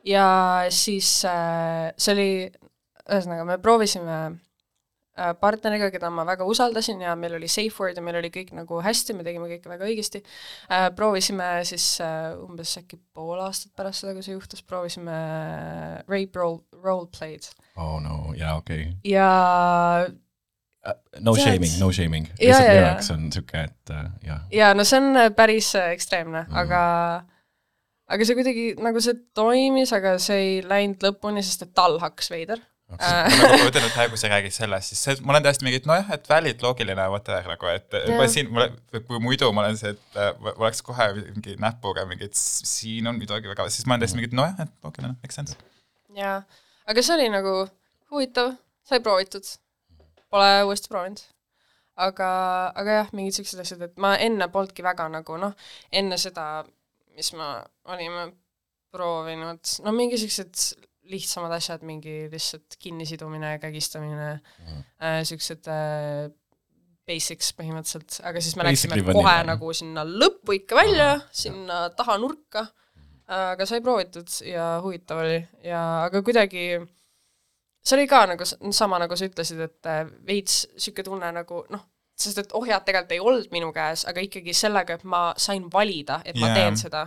[0.06, 0.26] ja
[0.74, 2.30] siis äh, see oli,
[3.08, 4.20] ühesõnaga me proovisime
[5.40, 8.80] partneriga, keda ma väga usaldasin ja meil oli safe word ja meil oli kõik nagu
[8.84, 10.88] hästi, me tegime kõike väga õigesti äh,.
[10.96, 16.40] proovisime siis äh, umbes äkki pool aastat pärast seda, kui see juhtus, proovisime äh, rape
[16.40, 19.28] role, role play'd oh no, jaa, okei ja
[21.20, 22.26] no Tead- shaming, no shaming.
[22.26, 22.88] Jaa, lihtsalt jaa, minu jaa.
[22.88, 24.40] jaoks on niisugune, et äh, jah.
[24.52, 26.82] ja no see on äh, päris äh, ekstreemne mm., aga
[28.10, 32.32] aga see kuidagi nagu see toimis, aga see ei läinud lõpuni, sest et tal hakkas
[32.32, 32.69] veider äh,.
[32.90, 35.88] Nagu ma ütlen, et praegu sa räägid sellest, siis see, ma olen täiesti mingi, et
[35.88, 38.12] nojah, et valid, loogiline, whatever nagu, et Jah.
[38.18, 38.50] ma siin,
[39.08, 43.10] kui muidu ma olen see, et äh, ma oleks kohe mingi näpuga mingi, et siin
[43.10, 45.58] on midagi väga, siis ma olen täiesti mingi, et nojah, et loogiline, make sense.
[46.18, 46.40] jaa,
[46.90, 47.54] aga see oli nagu
[48.10, 48.54] huvitav,
[48.86, 49.46] sai proovitud.
[50.30, 51.22] Pole uuesti proovinud.
[52.00, 52.28] aga,
[52.80, 55.52] aga jah, mingid siuksed asjad, et ma enne polnudki väga nagu noh,
[55.92, 56.62] enne seda,
[57.16, 57.48] mis me
[57.92, 58.30] olime
[58.94, 66.28] proovinud, no mingi siuksed lihtsamad asjad, mingi lihtsalt kinnisidumine, kägistamine mm., äh, siuksed äh,
[67.10, 71.82] basics põhimõtteliselt, aga siis me Basically läksime kohe vanilla, nagu sinna lõppu ikka välja, sinna
[71.98, 72.68] taha nurka,
[73.30, 75.38] aga sai proovitud ja huvitav oli.
[75.66, 76.64] Ja aga kuidagi
[77.82, 81.86] see oli ka nagu sama, nagu sa ütlesid, et äh, veits niisugune tunne nagu noh,
[82.20, 86.20] sest et ohjad tegelikult ei olnud minu käes, aga ikkagi sellega, et ma sain valida,
[86.24, 86.58] et ma Jaa.
[86.58, 87.06] teen seda,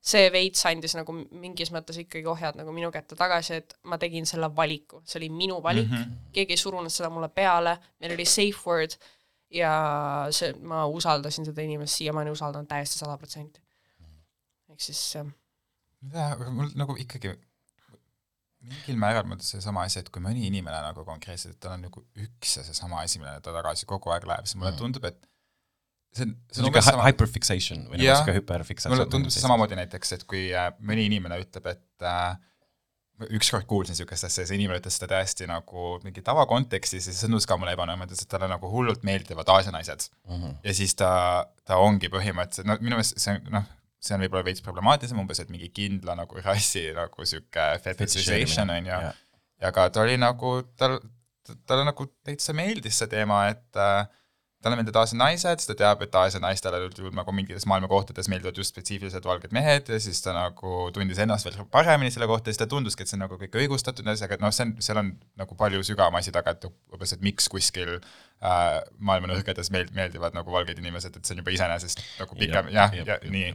[0.00, 4.26] see veits andis nagu mingis mõttes ikkagi ohjad nagu minu kätte tagasi, et ma tegin
[4.26, 6.28] selle valiku, see oli minu valik mm, -hmm.
[6.32, 8.94] keegi ei surunud seda mulle peale, meil oli safe word
[9.50, 9.72] ja
[10.30, 13.60] see, ma usaldasin seda inimest, siiamaani usaldan täiesti sada protsenti.
[14.70, 15.26] ehk siis jah
[16.14, 17.34] jaa, aga mul nagu ikkagi
[18.68, 22.04] mingil määral mõttes seesama asi, et kui mõni inimene nagu konkreetselt, et tal on nagu
[22.18, 24.78] üks ja seesama asi, millele ta tagasi kogu aeg läheb, siis mulle Mm.
[24.82, 25.28] tundub, et
[26.16, 28.96] see on, see on niisugune hyperfixation või nagu niisugune hüperfiksatsioon.
[28.96, 32.36] mulle tundub see samamoodi näiteks, et kui äh, mõni inimene ütleb, et äh,
[33.34, 37.48] ükskord kuulsin niisugust asja, see inimene ütles seda täiesti nagu mingi tavakontekstis ja see tundus
[37.50, 40.36] ka mulle ebanõu, ütles, et talle nagu hullult meeldivad Aasia naised mm.
[40.36, 40.54] -hmm.
[40.64, 41.10] ja siis ta,
[41.66, 43.66] ta ongi põhimõtteliselt, no minu meelest see on noh,
[43.98, 48.92] see on võib-olla veits problemaatilisem umbes, et mingi kindla nagu rassi nagu sihuke fetishization on
[48.92, 49.00] ju.
[49.64, 51.00] ja ka ta oli nagu, tal,
[51.66, 54.06] talle nagu täitsa meeldis see teema, et äh,
[54.62, 58.26] talle meeldivad Aasia naised, siis ta teab, et Aasia naistele üldjuhul nagu mingites maailma kohtades
[58.30, 62.50] meeldivad just spetsiifiliselt valged mehed ja siis ta nagu tundis ennast veel paremini selle kohta
[62.50, 64.66] ja siis ta tunduski, et see on nagu kõik õigustatud ja asjaga, et noh, see
[64.66, 68.66] on, seal on nagu palju sügavam asi taga, et umbes, et miks kuskil äh,
[68.98, 72.98] maailma nurkades meeld-, meeldivad nagu valged inimesed, et see on juba iseenesest nagu pikem, jah,
[72.98, 73.54] ja nii.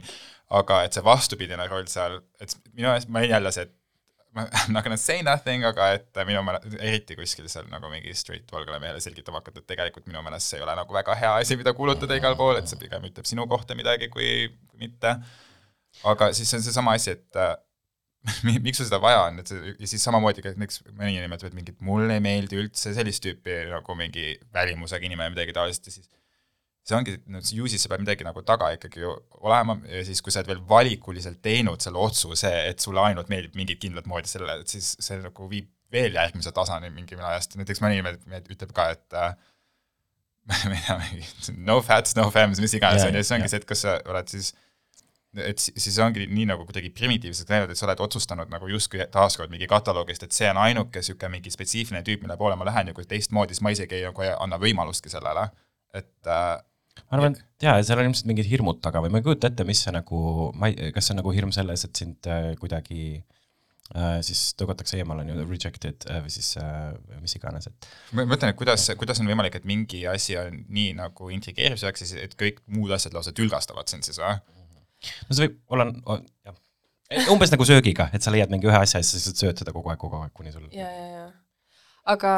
[0.56, 3.76] aga et see vastupidine roll seal, et minu meelest ma jälle see, et
[4.34, 4.44] ma
[4.74, 8.80] not gonna say nothing, aga et minu meelest, eriti kuskil seal nagu mingi straight valgele
[8.82, 11.74] mehele selgitama hakata, et tegelikult minu meelest see ei ole nagu väga hea asi, mida
[11.76, 14.30] kuulutada igal pool, et see pigem ütleb sinu kohta midagi, kui,
[14.80, 15.14] mitte.
[16.10, 17.54] aga siis on seesama asi, et äh,
[18.46, 21.38] mi- miks sul seda vaja on, et see ja siis samamoodi ka näiteks mõni inimene
[21.38, 25.86] ütleb, et mingit mulle ei meeldi üldse sellist tüüpi nagu mingi välimusega inimene, midagi taolist
[25.90, 26.08] ja siis
[26.84, 29.06] see ongi, no ju siis peab midagi nagu taga ikkagi
[29.40, 33.56] olema ja siis, kui sa oled veel valikuliselt teinud selle otsuse, et sulle ainult meeldib
[33.56, 37.80] mingit kindlat moodi selle, et siis see nagu viib veel järgmise tasani mingi ajast, näiteks
[37.80, 39.32] mõni inimene ütleb ka, et äh,
[40.48, 43.62] ma ei tea, mingi no fats, no femmes, mis iganes on ju, siis ongi see,
[43.62, 44.52] et kas sa oled siis
[45.34, 49.00] et si- siis ongi nii nagu kuidagi primitiivselt läinud, et sa oled otsustanud nagu justkui
[49.10, 52.92] taaskord mingi kataloogist, et see on ainuke niisugune mingi spetsiifiline tüüp, mille poole ma lähen
[52.92, 55.48] ja kui teistmoodi, siis ma isegi ei, nagu anna võimalustki sellele,
[55.94, 56.52] et äh,
[57.02, 59.66] ma arvan, et jaa, seal on ilmselt mingid hirmud taga või ma ei kujuta ette,
[59.68, 63.04] mis see nagu, ma ei, kas see on nagu hirm selles, et sind äh, kuidagi
[63.94, 68.54] äh, siis tõugatakse eemale nii-öelda rejected äh, või siis äh, mis iganes, et ma mõtlen,
[68.54, 72.36] et kuidas, kuidas on võimalik, et mingi asi on nii nagu intrigeeriv selleks, siis et
[72.40, 74.38] kõik muud asjad lausa tülgastavad sind siis või?
[75.28, 75.88] no see võib olla,
[76.46, 76.58] jah,
[77.34, 79.74] umbes nagu söögiga, et sa leiad mingi ühe asja ja siis sa lihtsalt sööd seda
[79.76, 81.28] kogu aeg, kogu aeg, kuni sul ja, ja, ja.
[82.14, 82.34] aga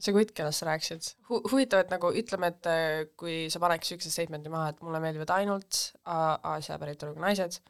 [0.00, 1.10] see kutt, kellest sa rääkisid?
[1.28, 5.00] Hu, huvitav, et nagu ütleme, et äh, kui sa paneks niisuguse statement'i maha, et mulle
[5.04, 7.60] meeldivad ainult Aasia päritoluga naised,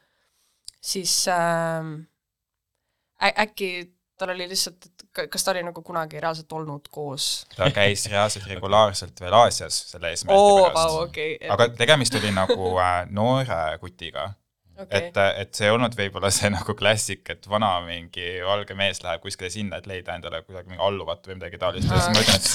[0.85, 1.95] siis ähm,
[3.23, 3.69] ä- äkki
[4.19, 7.47] tal oli lihtsalt, et ka- kas ta oli nagu kunagi reaalselt olnud koos?
[7.57, 10.75] ta käis reaalselt regulaarselt veel Aasias selle eesmärgi oo, pärast.
[10.79, 14.29] vau, okei, aga tegemist oli nagu äh, noore kutiga
[14.79, 19.03] okei, et, et see ei olnud võib-olla see nagu klassik, et vana mingi valge mees
[19.05, 21.89] läheb kuskile sinna, et leida endale kuidagi mingi alluvat või midagi taolist.
[21.91, 22.51] Ja siis ma ütlen, et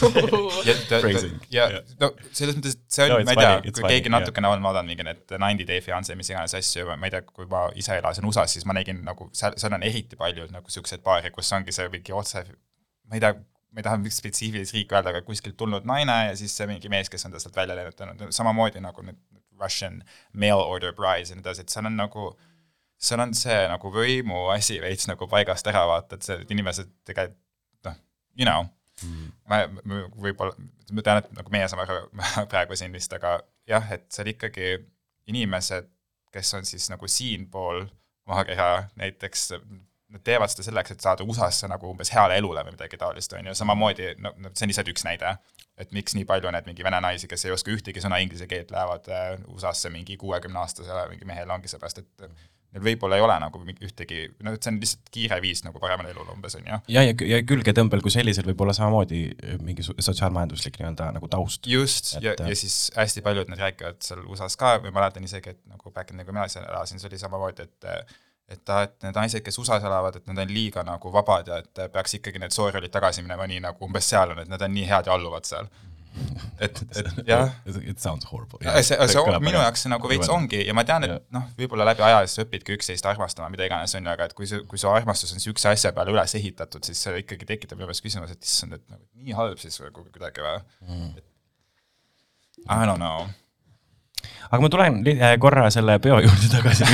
[0.70, 1.84] ja, ja Yeah.
[2.02, 4.64] no selles mõttes, et see on No ma ei tea kui funny, keegi natukene on
[4.64, 7.98] vaadanud mingi need Ninety Day Fiance mis iganes asju, ma ei tea, kui ma ise
[8.00, 11.52] elasin USA-s, siis ma nägin nagu seal, seal on eriti palju nagu siukseid paare, kus
[11.58, 12.46] ongi see mingi otse,
[13.10, 13.34] ma ei tea,
[13.74, 16.92] ma ei taha mingit spetsiifilist riiki öelda, aga kuskilt tulnud naine ja siis see mingi
[16.92, 19.20] mees, kes on ta sealt välja lennutanud, samamoodi nagu need
[19.60, 20.02] Russian
[20.34, 22.32] mail order brides ja nii edasi, et seal on nagu
[23.00, 26.90] seal on see nagu võimu asi veits nagu paigast ära vaata, et see et inimesed
[27.08, 28.02] tegelikult noh,
[28.36, 28.68] you know
[29.04, 29.30] mm.
[29.50, 30.56] ma, ma võib-olla,
[30.92, 31.86] ma tean, et nagu meie saame
[32.52, 34.76] praegu siin vist, aga jah, et seal ikkagi
[35.30, 35.88] inimesed,
[36.34, 37.86] kes on siis nagu siinpool
[38.30, 38.70] maakeha
[39.00, 39.54] näiteks,
[40.10, 43.50] nad teevad seda selleks, et saada USA-sse nagu umbes heale elule või midagi taolist, on
[43.52, 45.36] ju, samamoodi, no see on lihtsalt üks näide,
[45.80, 48.72] et miks nii palju need mingi vene naisi, kes ei oska ühtegi sõna inglise keelt,
[48.74, 52.34] lähevad äh, USA-sse mingi kuuekümne aastasele mingi mehele ongi seepärast, et äh,
[52.74, 56.12] neil võib-olla ei ole nagu mingi ühtegi, no see on lihtsalt kiire viis nagu paremale
[56.14, 59.22] elule umbes, on ju ja, ja, ja külgetõmbel kui sellisel võib olla samamoodi
[59.66, 61.70] mingi su- sotsiaalmajanduslik nii-öelda nagu taust.
[61.70, 65.62] just, ja ja siis hästi paljud need räägivad seal USA-s ka, ma mäletan isegi, et
[65.70, 67.90] nagu back in kui mina seal elasin, see oli samamoodi, et
[68.50, 71.60] et ta, et need naised, kes USA-s elavad, et nad on liiga nagu vabad ja
[71.62, 74.74] et peaks ikkagi need soorollid tagasi minema, nii nagu umbes seal on, et nad on
[74.74, 75.70] nii head ja alluvad seal.
[76.60, 77.52] et, et jah,
[77.86, 78.58] It sounds horrible.
[78.82, 81.86] see, see on, minu jaoks see nagu veits ongi ja ma tean, et noh, võib-olla
[81.92, 84.82] läbi aja sa õpidki üksteist armastama, mida iganes on ju, aga et kui see, kui
[84.82, 88.36] su armastus on niisuguse asja peale üles ehitatud, siis see ikkagi tekitab minu meelest küsimuse,
[88.36, 90.58] et issand, et nagu nii halb siis kuidagi või
[90.90, 91.14] Mm.
[92.68, 93.30] I don't know.
[94.50, 96.88] Aga ma tulen äh, korra selle peo juurde tagasi.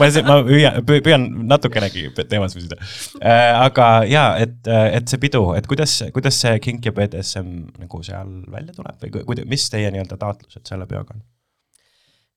[0.00, 2.78] ma, ma püüan, püüan natukenegi teemas püsida.
[3.22, 8.32] aga jaa, et, et see pidu, et kuidas, kuidas see kink ja BDSM nagu seal
[8.52, 11.22] välja tuleb või ku- kuida-, mis teie nii-öelda taotlused selle peoga on?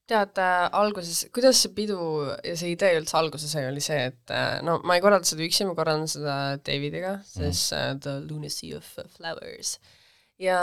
[0.06, 1.98] tead äh,, alguses, kuidas see pidu
[2.46, 5.42] ja see idee üldse alguse sai, oli see, et äh, no ma ei korralda seda
[5.48, 8.86] üksi, ma korraldan seda Davidiga, siis äh, The Lunacy of
[9.18, 9.80] Flowers.
[10.38, 10.60] ja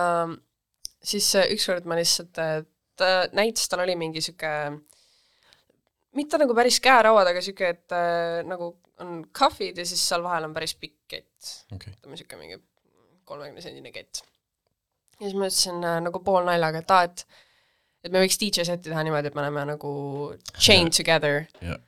[1.04, 2.62] siis äh, ükskord ma lihtsalt äh,,
[2.96, 4.50] ta näitas, tal oli mingi sihuke,
[6.18, 10.46] mitte nagu päris käerauad, aga sihuke, et äh, nagu on kahvid ja siis seal vahel
[10.46, 11.54] on päris pikk kett.
[11.74, 12.60] Okei, ütleme sihuke mingi
[13.28, 14.22] kolmekümne sendine kett.
[15.18, 17.26] ja siis ma ütlesin äh, nagu poolnaljaga, et aa, et
[18.02, 19.92] et me võiks DJ seti teha niimoodi, et me oleme nagu
[20.58, 21.44] chain together.
[21.62, 21.78] jah,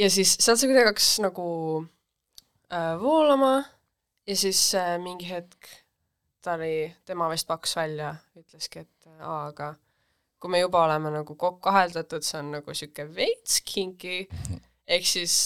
[0.00, 1.46] ja siis sealt see kuidagi hakkas nagu
[2.72, 3.62] äh, voolama.
[4.26, 5.66] Ja siis äh, mingi hetk
[6.42, 9.72] ta oli, tema vist pakkus välja, ütleski, et aa, aga
[10.42, 14.24] kui me juba oleme nagu kokku aheldatud, see on nagu sihuke veits kinki,
[14.96, 15.36] ehk siis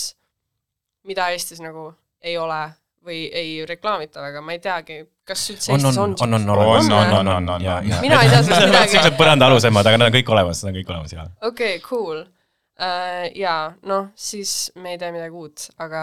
[1.07, 1.90] mida Eestis nagu
[2.24, 2.62] ei ole
[3.07, 6.57] või ei reklaamita väga, ma ei teagi, kas üldse on, Eestis on on, on, on
[6.57, 7.90] On, on, on, on, on, ja, on.
[7.92, 8.01] ja.
[8.03, 8.97] Mina ei tea sellest midagi.
[8.97, 11.28] sellised põrandaalusemad, aga need on kõik olemas, need on kõik olemas ja.
[11.42, 13.28] okei okay,, cool uh,.
[13.36, 16.03] jaa, noh, siis me ei tee midagi uut, aga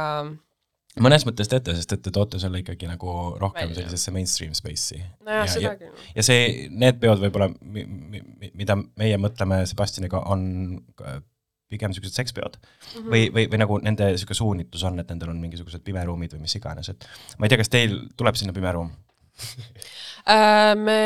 [1.02, 3.82] mõnes mõttes teete, sest et te toote selle ikkagi nagu rohkem Välja.
[3.82, 5.02] sellisesse mainstream space'i.
[5.26, 6.08] nojah, ja, seda ja, küll.
[6.16, 7.50] ja see, need peod võib-olla,
[8.54, 10.44] mida meie mõtleme Sebastianiga, on
[11.74, 12.68] pigem niisugused sekspeod mm.
[12.94, 13.10] -hmm.
[13.10, 16.58] või, või, või nagu nende niisugune suunitlus on, et nendel on mingisugused pimeruumid või mis
[16.60, 18.92] iganes, et ma ei tea, kas teil tuleb sinna pimeruum?
[20.24, 21.00] Uh, me,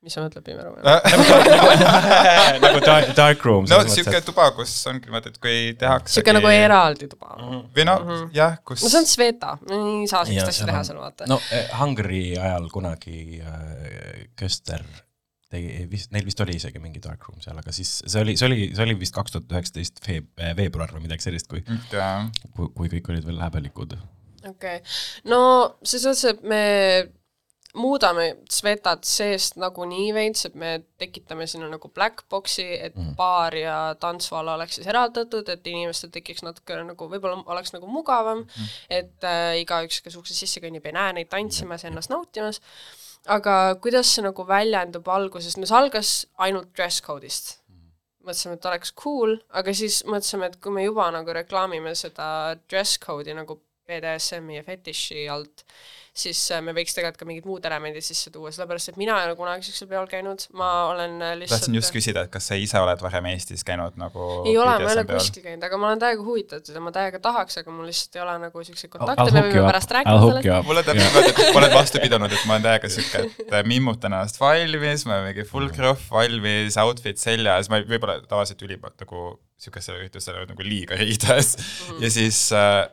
[0.00, 0.80] mis sa mõtled pimeruumi?
[2.64, 3.66] nagu dark, dark room.
[3.68, 7.36] no siuke tuba, kus ongi niimoodi, et kui tehakse sihuke nagu eraldi tuba.
[7.76, 8.30] või no Mhm.
[8.36, 11.28] jah, kus no see on Sveta, ei saa sellist asja teha seal vaata.
[11.30, 14.84] no eh, Hungary ajal kunagi äh, Köster
[15.50, 18.46] tegi, vist, neil vist oli isegi mingi dark room seal, aga siis see oli, see
[18.48, 21.60] oli, see oli vist kaks tuhat üheksateist veeb-, veebruar või midagi sellist, kui,
[21.92, 23.96] jaa, kui, kui kõik olid veel häbelikud.
[24.46, 24.84] okei okay.,
[25.28, 25.40] no
[25.82, 26.62] selles suhtes, et me
[27.78, 33.14] muudame Svetat seest nagunii veits, et me tekitame sinna nagu black box'i, et mm.
[33.18, 38.42] baar ja tantsval oleks siis eraldatud, et inimestel tekiks natuke nagu võib-olla oleks nagu mugavam
[38.44, 42.60] mm., et äh, igaüks, kes ukse sisse kõnnib, ei näe neid tantsimas ennast nautimas.
[43.28, 47.58] aga kuidas see nagu väljendub alguses, no see algas ainult dress code'ist
[48.20, 53.00] mõtlesime, et oleks cool, aga siis mõtlesime, et kui me juba nagu reklaamime seda dress
[53.00, 53.56] code'i nagu
[53.88, 55.64] BDSM-i ja fetiši alt,
[56.16, 59.28] siis äh, me võiks tegelikult ka mingid muud elemendid sisse tuua, sellepärast et mina ei
[59.28, 62.58] ole kunagi sellisel peol käinud, ma olen äh, lihtsalt tahtsin just küsida, et kas sa
[62.58, 65.90] ise oled varem Eestis käinud nagu ei ole, ma ei ole kuskil käinud, aga ma
[65.90, 68.96] olen täiega huvitatud ja ma täiega tahaks, aga mul lihtsalt ei ole nagu siukseid I'll
[68.98, 70.50] kontakte, me võime pärast rääkida sellest.
[70.58, 70.70] up.
[70.70, 73.66] mulle täpselt niimoodi, et ma olen vastu pidanud, et ma olen täiega siuke, et äh,
[73.74, 78.66] mimmutan ennast valmis, ma olen mingi full crop valmis, outfit seljas, ma ei- võib-olla tavaliselt
[78.66, 81.62] ülimalt nagu siukestele üritustele nagu liiga riides mm.
[81.62, 82.02] -hmm.
[82.04, 82.88] ja siis äh,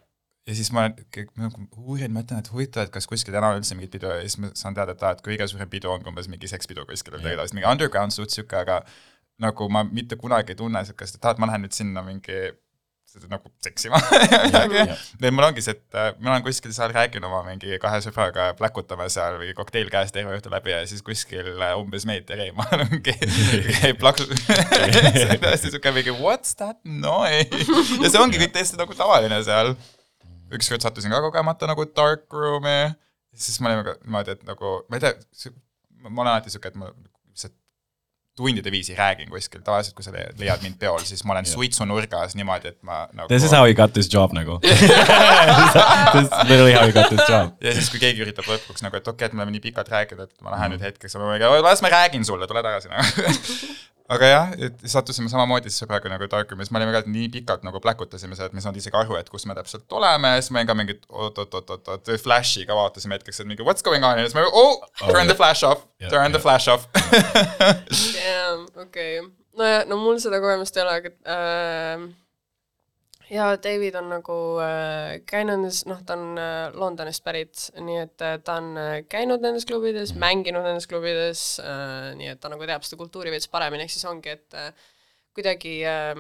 [0.48, 3.76] ja siis ma ma nagu uurin, mõtlen, et huvitav, et kas kuskil täna on üldse
[3.76, 6.30] mingit pidu ja siis ma saan teada, et aa, et kõige suurem pidu on umbes
[6.32, 8.80] mingi sekspidu kuskil või midagi taolist, mingi underground suht siuke, aga
[9.44, 12.48] nagu ma mitte kunagi ei tunne siukest, et aa, et ma lähen nüüd sinna mingi
[13.32, 13.98] nagu seksima
[14.46, 14.84] midagi.
[15.22, 18.52] või mul ongi see, et äh, ma olen kuskil seal rääkinud oma mingi kahe sõbraga,
[18.60, 22.84] pläkutame seal mingi kokteil käes terve õhtu läbi ja siis kuskil äh, umbes meeter eemal
[22.86, 23.16] ongi
[23.80, 24.28] käib plaks-.
[24.28, 27.48] see on täiesti siuke mingi what's that noise
[28.04, 29.74] ja see ongi kõik täiesti nagu tavaline seal.
[30.54, 32.94] Ükskord sattusin ka kogemata nagu dark room'i,
[33.36, 35.54] siis olime ka niimoodi, et nagu ma ei tea,
[36.08, 37.56] ma olen alati siuke, et ma lihtsalt
[38.38, 42.36] tundide viisi räägin kuskil, tavaliselt kui sa le- leiad mind peol, siis ma olen suitsunurgas
[42.38, 44.60] niimoodi, et ma nagu This is how he got this job nagu.
[44.64, 47.58] This is literally how he got this job.
[47.62, 49.90] ja siis, kui keegi üritab lõpuks nagu, et okei okay,, et me oleme nii pikalt
[49.94, 51.18] rääkinud, et ma lähen nüüd hetkeks,
[51.66, 53.28] las ma räägin sulle, tule tagasi nagu.
[54.14, 57.82] aga jah, et sattusime samamoodi siis sõbraga nagu Darkroom'is, me olime ka nii pikalt nagu
[57.84, 60.64] pläkutasime seda, et me ei saanud isegi aru, et kus me täpselt oleme, siis me
[60.68, 64.46] ka mingit oot-oot-oot-oot, Flashi ka vaatasime hetkeks, et mingi what's going on ja siis me
[64.48, 66.46] oh, turn the flash off, Jah, turn the jah.
[66.46, 66.88] flash off.
[68.22, 68.56] jaa,
[68.86, 69.20] okei.
[69.58, 72.08] no ja, no mul seda kogemust ei ole, aga äh,
[73.30, 78.24] ja David on nagu äh, käinud nendes, noh, ta on äh, Londonist pärit, nii et
[78.26, 82.68] äh, ta on äh, käinud nendes klubides, mänginud nendes klubides äh,, nii et ta nagu
[82.70, 84.72] teab seda kultuuri veits paremini, ehk siis ongi, et äh,
[85.38, 86.14] kuidagi äh,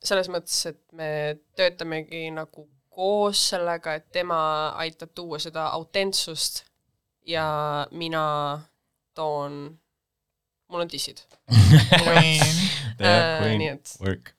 [0.00, 1.10] selles mõttes, et me
[1.58, 4.40] töötamegi nagu koos sellega, et tema
[4.80, 6.64] aitab tuua seda autentsust
[7.28, 8.24] ja mina
[9.14, 9.62] toon,
[10.70, 11.24] mul on dissid.
[13.00, 14.34] Äh, nii et Work.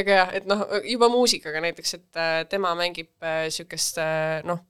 [0.00, 4.62] Ega jah, et noh, juba muusikaga näiteks, et äh, tema mängib äh, siukest äh, noh,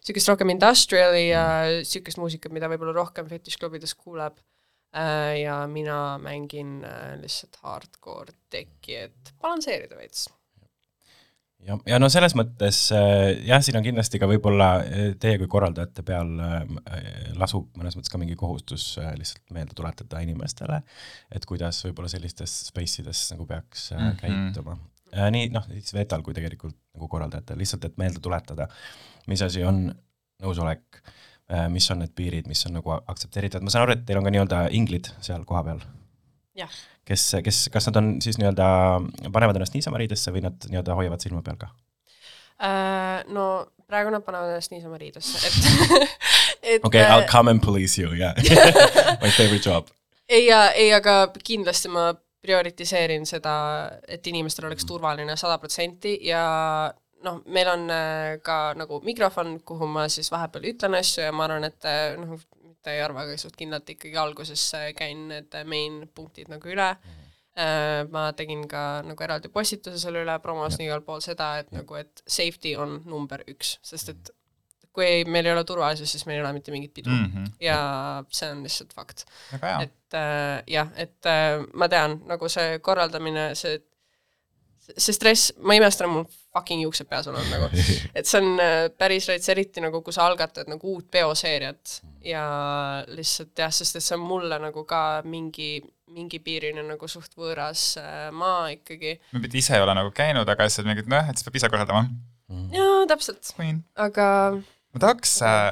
[0.00, 1.44] siukest rohkem industrial'i ja
[1.86, 4.38] siukest muusikat, mida võib-olla rohkem fetišklubides kuuleb
[4.96, 5.42] äh,.
[5.42, 10.28] ja mina mängin äh, lihtsalt hardcore tekki, et balansseerida veits.
[11.66, 15.48] ja, ja no selles mõttes äh, jah, siin on kindlasti ka võib-olla äh, teie kui
[15.50, 16.64] korraldajate peal äh,
[17.40, 20.80] lasub mõnes mõttes ka mingi kohustus lihtsalt meelde tuletada inimestele,
[21.32, 24.16] et kuidas võib-olla sellistes space ides nagu peaks äh, Mhm.
[24.22, 24.78] käituma.
[25.10, 28.68] Nii noh, siis Vetal kui tegelikult nagu korraldajatel, lihtsalt et meelde tuletada,
[29.26, 29.88] mis asi on
[30.42, 31.00] nõusolek
[31.74, 34.30] mis on need piirid, mis on nagu aktsepteeritud, ma saan aru, et teil on ka
[34.30, 35.82] nii-öelda inglid seal kohapeal
[37.08, 38.66] kes, kes, kas nad on siis nii-öelda,
[39.32, 41.70] panevad ennast niisama riidesse või nad nii-öelda hoiavad silma peal ka?
[42.60, 43.46] Äh, no
[43.90, 45.54] praegu nad panevad ennast niisama riidesse, et
[46.76, 48.34] et okei okay,, äh, I'll come and police you, yeah.
[49.22, 49.88] My favorite job.
[50.28, 53.54] ei, ja ei, aga kindlasti ma prioritiseerin seda,
[54.08, 56.44] et inimestel oleks turvaline sada protsenti ja
[57.24, 61.46] noh, meil on äh, ka nagu mikrofon, kuhu ma siis vahepeal ütlen asju ja ma
[61.46, 62.40] arvan, et äh, noh,
[62.88, 66.94] arva, aga suht kindlalt ikkagi alguses äh, käin need main punktid nagu üle.
[68.14, 72.22] ma tegin ka nagu eraldi postituse selle üle, promosin igal pool seda, et nagu, et
[72.24, 74.30] safety on number üks, sest et
[74.94, 77.10] kui ei, meil ei ole turvalisus, siis meil ei ole mitte mingit pidu.
[77.10, 77.32] Mm.
[77.32, 77.52] -hmm.
[77.62, 77.78] ja
[78.28, 79.24] see on lihtsalt fakt.
[79.82, 83.80] Et äh, jah, et äh, ma tean, nagu see korraldamine, see,
[84.96, 87.68] see stress, ma imestan, mul fucking juuksed peas on nagu,
[88.16, 92.44] et see on äh, päris rets, eriti nagu kui sa algatad nagu uut peoseeriat ja
[93.10, 95.78] lihtsalt jah, sest et see on mulle nagu ka mingi,
[96.10, 99.16] mingi piirini nagu suht võõras äh, maa ikkagi.
[99.34, 101.72] ma mitte ise ei ole nagu käinud, aga siis mingid, noh, et siis peab ise
[101.72, 102.06] korraldama.
[102.74, 103.54] jaa, täpselt,
[104.08, 104.26] aga
[104.58, 105.68] ma tahaks äh,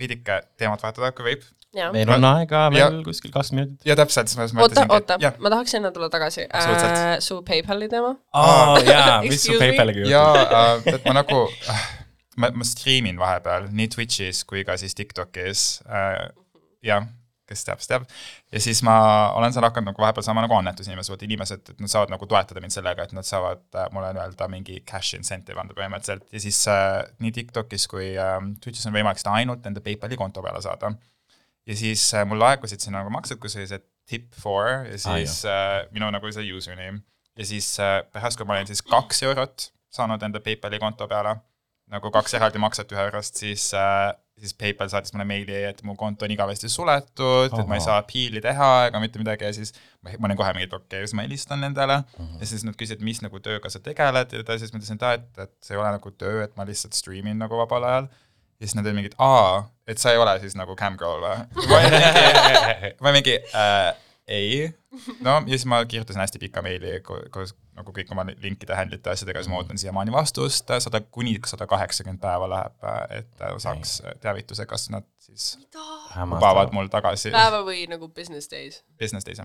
[0.00, 1.50] veidike teemat vahetada, kui võib.
[1.94, 3.86] Meil on aega Ja- veel kuskil kakskümmend minutit.
[3.88, 7.40] ja täpselt, siis ma siis oota, oota et, ma tahaks enne tulla tagasi äh, su
[7.48, 8.12] PayPali teema.
[8.32, 9.56] aa jaa, mis su?
[9.60, 10.92] PayPaliga ja juhtus?
[10.92, 11.40] äh, et ma nagu,
[12.36, 16.28] ma, ma striimin vahepeal nii Twitch'is kui ka siis TikTok'is äh,,
[16.84, 17.06] jah,
[17.52, 18.04] kes teab, see teab.
[18.52, 18.94] ja siis ma
[19.36, 22.60] olen seal hakanud nagu vahepeal saama nagu annetusinimesed, vot inimesed, et nad saavad nagu toetada
[22.64, 26.60] mind sellega, et nad saavad äh, mulle nii-öelda mingi cash incentive anda põhimõtteliselt ja siis
[26.72, 30.92] äh, nii TikTok'is kui äh, Twitch'is on võimalik seda ainult enda PayPali konto peale saada.
[31.66, 35.42] Ja siis äh, mul laekusid sinna nagu maksed, kus oli see tip for ja siis
[35.48, 37.02] äh, minu nagu see username.
[37.38, 41.36] Ja siis äh, pärast, kui ma olin siis kaks eurot saanud enda PayPali konto peale,
[41.92, 45.94] nagu kaks eraldi makset ühe eurost, siis äh, siis PayPal saatis mulle meili, et mu
[45.98, 49.46] konto on igavesti suletud, et ma ei saa appeal'i teha ega mitte midagi.
[49.46, 52.00] Ja siis ma, ma olin kohe mingi, et okei okay,, siis ma helistan nendele.
[52.02, 52.40] Mm -hmm.
[52.40, 54.32] ja siis nad küsisid, mis nagu tööga sa tegeled.
[54.32, 56.66] Ja siis ma ütlesin, et aa, et, et see ei ole nagu töö, et ma
[56.66, 58.08] lihtsalt striimin nagu vabal ajal.
[58.62, 61.82] Ja siis nad olid mingid, aa, et sa ei ole siis nagu cam girl või?
[63.04, 63.88] ma mingi, äh,
[64.30, 64.70] ei.
[65.24, 69.10] no ja siis ma kirjutasin hästi pika meili ko- koos nagu kõik oma linkide handle'ite
[69.10, 72.88] ja asjadega, siis ma ootan siiamaani vastust, sada kuni sada kaheksakümmend päeva läheb,
[73.18, 75.54] et saaks teavituse, kas nad siis
[76.26, 78.80] lubavad mul tagasi päeva või nagu business days.
[78.98, 79.44] business days'e.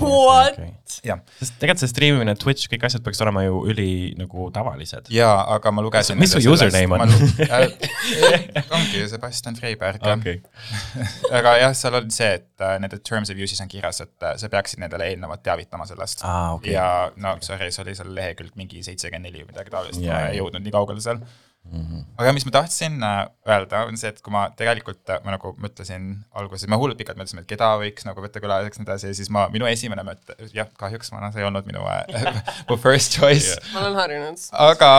[0.00, 0.58] What?
[1.06, 3.86] jah, sest tegelikult see striimimine, Twitch, kõik asjad peaks olema ju üli
[4.18, 5.12] nagu tavalised.
[5.14, 7.14] jaa, aga ma lugesin Mis su username on?
[7.14, 10.40] ma äh, ongi Sebastian Freiberg jah okei,
[11.38, 14.34] aga jah, seal on see, et äh, nende terms of use'is on kirjas, et äh,
[14.42, 16.74] sa peaksid nendele eelnevalt teavitama sellest aa okei.
[16.74, 16.88] ja
[17.22, 20.28] no sorry, see oli seal lehekülg mingi seitsekümmend neli või midagi taolist, ma Jaa.
[20.32, 21.22] ei jõudnud nii kaugele seal.
[21.62, 22.00] Mhm.
[22.18, 26.08] aga mis ma tahtsin äh, öelda, on see, et kui ma tegelikult, ma nagu mõtlesin
[26.36, 29.16] alguses, ma hullult pikalt mõtlesin, et keda võiks nagu võtta külaliseks ja nii edasi ja
[29.16, 32.76] siis ma, minu esimene mõte, jah, kahjuks ma, noh, see ei olnud minu äh, mu
[32.82, 33.68] first choice yeah..
[33.72, 34.42] ma olen harjunud.
[34.66, 34.90] aga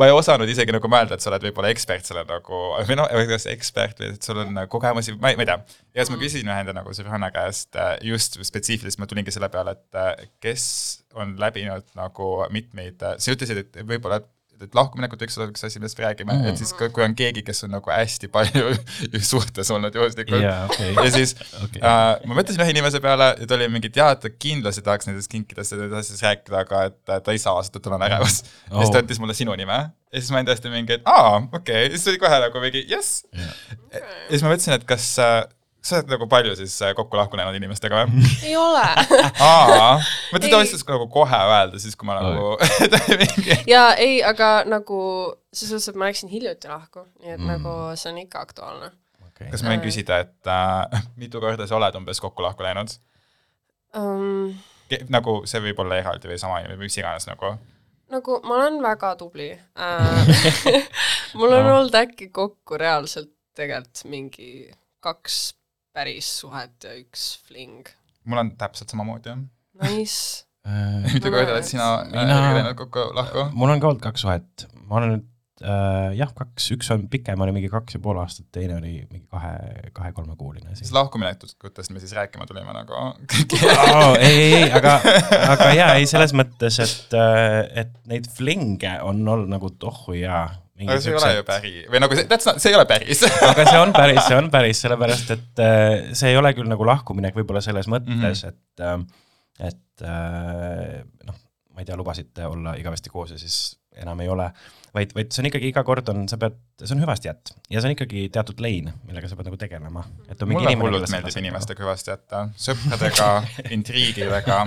[0.00, 3.10] ma ei osanud isegi nagu mõelda, et sa oled võib-olla ekspert selle nagu, või noh,
[3.34, 5.58] kas ekspert või et sul on äh, kogemusi, ma ei, ma ei tea.
[5.98, 9.50] ja siis ma küsisin ühe enda nagu sõbranna käest äh, just spetsiifiliselt, ma tulingi selle
[9.52, 10.68] peale, et äh, kes
[11.18, 14.22] on läbinud nagu mitmeid, sa ütlesid, et võib-olla
[14.62, 17.42] et lahkuminekut võiks olla üks asi, millest me räägime mm, et siis kui on keegi,
[17.46, 18.74] kes on nagu hästi palju
[19.32, 20.92] suhtes olnud juhuslikult jaa, okei.
[20.94, 21.80] ja siis okay.
[21.80, 24.84] äh, ma mõtlesin ühe inimese peale ja ta oli mingi, et jaa, et ta kindlasti
[24.86, 27.86] tahaks nendest kinkidest ja nendest asjadest rääkida, aga et äh, ta ei saa, sest et
[27.86, 28.78] tal on ärevus oh..
[28.78, 29.06] ja siis ta Oh.
[29.06, 29.80] ütles mulle sinu nime
[30.14, 32.84] ja siis ma olin tõesti mingi, et aa, okei okay., siis oli kohe nagu mingi
[32.90, 33.24] jess.
[33.34, 33.50] ja
[34.30, 35.42] siis ma mõtlesin, et kas äh,
[35.84, 38.24] sa oled nagu palju siis äh, kokku lahku läinud inimestega või?
[38.48, 38.84] ei ole.
[39.44, 40.42] aa, ma Ei.
[40.46, 42.56] teda oskasin nagu kohe öelda siis, kui ma nagu
[43.74, 44.98] ja ei, aga nagu
[45.52, 47.50] selles suhtes, et ma läksin hiljuti lahku, nii et mm.
[47.52, 48.90] nagu see on ikka aktuaalne
[49.50, 52.96] kas ma võin küsida, et äh, mitu korda sa oled umbes kokku lahku läinud?
[53.98, 54.54] um,.
[55.12, 57.54] nagu see võib olla eraldi või sama või mis iganes nagu.
[58.14, 60.32] nagu ma olen väga tubli äh,.
[61.38, 61.76] mul on No.
[61.80, 64.70] olnud äkki kokku reaalselt tegelikult mingi
[65.04, 65.54] kaks
[65.94, 67.92] päris suhet ja üks fling.
[68.24, 69.44] mul on täpselt samamoodi jah.
[69.84, 70.44] Nice.
[71.12, 73.48] mitu korda oled sina Mina- äh, läinud kokku lahku?
[73.54, 75.26] mul on ka olnud kaks suhet, ma olen nüüd
[75.62, 79.26] äh, jah, kaks, üks on pikem, oli mingi kaks ja pool aastat, teine oli mingi
[79.30, 79.52] kahe,
[79.96, 80.94] kahe-kolmekuuline siis siis.
[80.96, 82.96] lahkuminekutest me siis rääkima tulime nagu
[83.94, 84.96] Oh, ei, ei, ei, aga,
[85.52, 87.18] aga jaa, ei selles mõttes, et,
[87.84, 90.48] et neid flinge on olnud nagu tohhu jaa.
[90.82, 91.72] Aga see ei ole ju päri.
[91.92, 93.22] Või nagu see, that's not, see ei ole päris.
[93.50, 95.86] Aga see on päris, see on päris, sellepärast et äh,
[96.18, 99.04] see ei ole küll nagu lahkuminek võib-olla selles mõttes mm, -hmm.
[99.62, 101.38] et, et äh, noh,
[101.74, 104.48] ma ei tea, lubasite olla igavesti koos ja siis enam ei ole,
[104.94, 107.80] vaid, vaid see on ikkagi iga kord on, sa pead, see on hüvasti jätt ja
[107.80, 110.04] see on ikkagi teatud lein, millega sa pead nagu tegelema.
[110.50, 113.28] mulle hullult meeldib inimestega hüvasti jätta, sõpradega,
[113.76, 114.60] intriigidega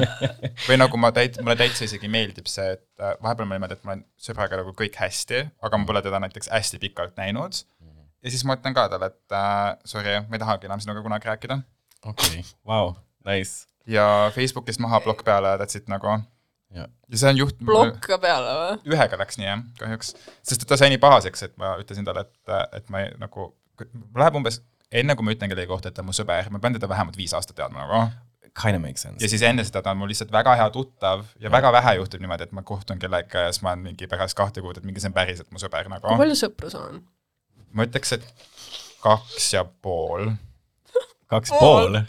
[0.67, 3.87] või nagu ma täit-, mulle täitsa isegi meeldib see, et äh, vahepeal on niimoodi, et
[3.87, 7.63] mul on sõbraga nagu kõik hästi, aga ma pole teda näiteks hästi pikalt näinud.
[8.23, 11.31] ja siis ma ütlen ka talle, et äh, sorry, ma ei tahagi enam sinuga kunagi
[11.31, 11.61] rääkida.
[12.05, 12.95] okei, vau,
[13.27, 13.67] nice.
[13.87, 16.19] ja Facebookist maha plokk peale that's it nagu.
[16.77, 17.59] ja, ja see on juht-.
[17.67, 18.93] plokk ka peale või?
[18.93, 20.13] ühega läks nii jah, kahjuks,
[20.45, 23.51] sest ta sai nii pahaseks, et ma ütlesin talle, et, et ma ei nagu,
[24.17, 24.61] läheb umbes
[24.91, 27.19] enne, kui ma ütlen kellegi kohta, et ta on mu sõber, ma pean teda vähemalt
[27.19, 28.07] viis aastat teadma nagu.
[28.57, 29.29] kind of makes sense ja.
[29.29, 32.47] siis enne seda ta on mul lihtsalt väga hea tuttav ja väga vähe juhtub niimoodi,
[32.47, 35.11] et ma kohtun kellegagi ja siis ma olen mingi pärast kahte kuud, et mingi see
[35.11, 36.17] on päriselt mu sõber kui nagu.
[36.23, 37.03] palju sõpru sul on?
[37.77, 38.25] ma ütleks, et
[39.03, 40.31] kaks ja pool.
[41.31, 41.99] Kaks pool.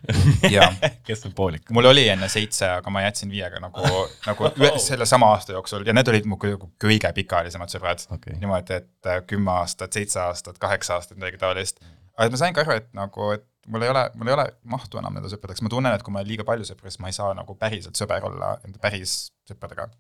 [0.56, 0.74] jah,
[1.06, 1.70] kes on poolik?
[1.74, 3.84] mul oli enne seitse, aga ma jätsin viiega nagu,
[4.26, 8.38] nagu ühe, selle sama aasta jooksul ja need olid mu kõige, kõige pikaajalisemad sõbrad Okei.
[8.40, 11.82] niimoodi, et äh, kümme aastat, seitse aastat, kaheksa aastat, midagi taolist.
[12.16, 14.46] aga et ma sain ka aru, et nagu, et mul ei ole, mul ei ole
[14.76, 17.10] mahtu enam nende sõpradeks, ma tunnen, et kui ma olen liiga palju sõpru, siis ma
[17.10, 19.90] ei saa nagu päriselt sõber olla enda päris sõpradega.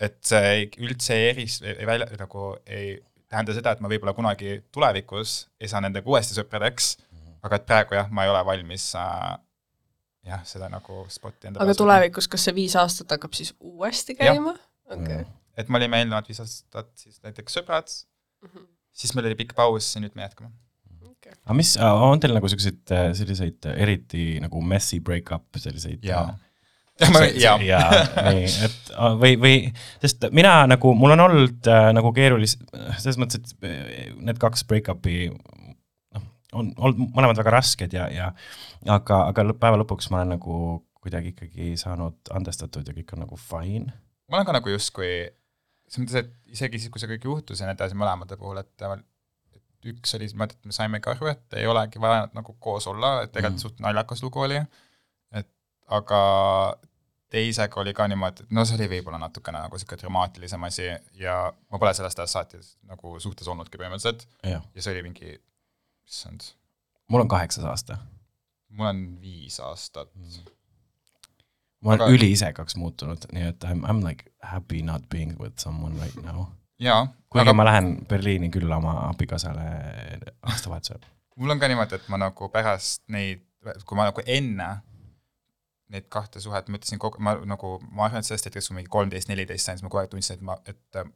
[0.00, 4.14] et see ei, üldse ei eris, ei välja, nagu ei tähenda seda, et ma võib-olla
[4.16, 6.94] kunagi tulevikus ei saa nendega uuesti sõpradeks,
[7.48, 9.36] aga et praegu jah, ma ei ole valmis äh,
[10.28, 14.54] jah, seda nagu spotti enda aga tulevikus, kas see viis aastat hakkab siis uuesti käima?
[14.94, 15.24] okei.
[15.58, 17.92] et me olime eelnevad viis aastat siis näiteks sõbrad,
[18.92, 20.52] siis meil oli pikk paus ja nüüd me jätkame.
[21.44, 26.04] aga mis, on teil nagu siukseid äh, selliseid äh, eriti nagu messy break-up selliseid?
[26.06, 26.28] jaa.
[27.44, 27.90] jaa, jaa,
[28.26, 29.58] nii, et äh, või, või,
[30.02, 32.56] sest mina nagu, mul on olnud äh, nagu keerulis-,
[32.98, 35.28] selles mõttes, et äh, need kaks break-up'i
[36.56, 38.30] on olnud mõlemad väga rasked ja, ja
[38.88, 40.60] aga, aga päeva lõpuks ma olen nagu
[41.02, 43.92] kuidagi ikkagi saanud andestatud ja kõik on nagu fine.
[44.28, 45.12] ma olen ka nagu justkui,
[45.88, 48.88] selles mõttes, et isegi siis, kui see kõik juhtus ja nii edasi mõlemate puhul, et
[49.86, 53.32] üks oli niimoodi, et me saimegi aru, et ei olegi vaja nagu koos olla, et
[53.32, 53.64] tegelikult mm.
[53.64, 54.58] suht naljakas lugu oli,
[55.38, 55.48] et
[55.94, 56.20] aga
[57.32, 60.88] teisega oli ka niimoodi, et no see oli võib-olla natukene nagu niisugune dramaatilisem asi
[61.20, 65.36] ja ma pole sellest ajast saati nagu suhtes olnudki põhimõtteliselt jah, ja see oli mingi,
[66.08, 66.52] issand,
[67.08, 67.98] mul on kaheksas aasta.
[68.68, 70.48] mul on viis aastat mm..
[71.80, 76.00] ma olen Aga- üliisekaks muutunud, nii et I m, like happy not being with someone
[76.00, 76.46] right now.
[76.80, 79.68] jaa, kuigi aga ma lähen Berliini külla oma abikaasale
[80.42, 81.00] aastavahetusel.
[81.36, 83.44] mul on ka niimoodi, et ma nagu pärast neid,
[83.86, 84.68] kui ma nagu enne
[85.88, 88.90] neid kahte suhet, ma ütlesin kogu, ma nagu, ma arvan, et sellest hetkest, kui mingi
[88.92, 91.06] kolmteist, neliteist sain, siis ma kogu aeg tundsin, et ma, et äh,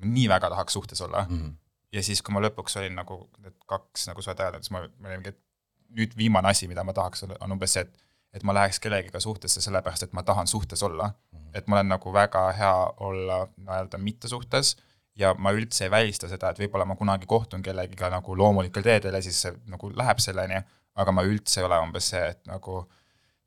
[0.00, 1.36] ma nii väga tahaks suhtes olla mm..
[1.36, 1.52] Mhm.
[1.94, 5.12] Ja siis, kui ma lõpuks olin nagu need kaks nagu suhet ajanud, siis ma, ma
[5.12, 8.02] olin mingi, et nüüd viimane asi, mida ma tahaks, on umbes see, et
[8.34, 11.38] et ma läheks kellegiga suhtesse sellepärast, et ma tahan suhtes olla mm.
[11.38, 11.50] -hmm.
[11.54, 12.74] et mul on nagu väga hea
[13.08, 14.76] olla nii-öelda mitte suhtes
[15.16, 19.14] ja ma üldse ei välista seda, et võib-olla ma kunagi kohtun kellegiga nagu loomulikel teedel
[19.14, 20.62] ja siis see nagu läheb selleni,
[20.94, 22.80] aga ma üldse ei ole umbes see, et nagu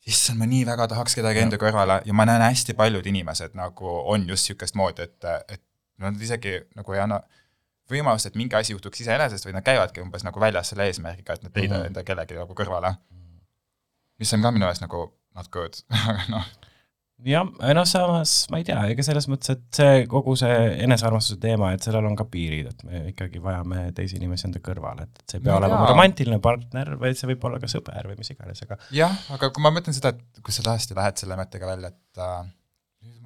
[0.08, 3.98] issand, ma nii väga tahaks kedagi enda kõrvale ja ma näen hästi paljud inimesed nagu
[4.14, 5.64] on just niisugust moodi, et, et
[5.98, 7.20] nad isegi nagu ei anna
[7.92, 11.44] võimalust, et mingi asi juhtuks iseenesest või nad käivadki umbes nagu väljas selle eesmärgiga, et
[11.48, 11.88] nad leida mm Mhm.
[11.94, 12.96] enda kellegi nagu kõrvale.
[14.20, 15.04] mis on ka minu meelest nagu
[15.36, 15.76] not good,
[16.10, 16.46] aga noh,
[17.26, 17.46] jah,
[17.78, 21.86] noh samas ma ei tea, ega selles mõttes, et see kogu see enesearmastuse teema, et
[21.86, 25.44] sellel on ka piirid, et me ikkagi vajame teisi inimesi enda kõrval, et see ei
[25.46, 25.92] pea No olema jaa.
[25.94, 29.62] romantiline partner, vaid see võib olla ka sõber või mis iganes, aga jah, aga kui
[29.66, 32.54] ma mõtlen seda, et kui sa tõesti lähed selle mõttega välja, et äh,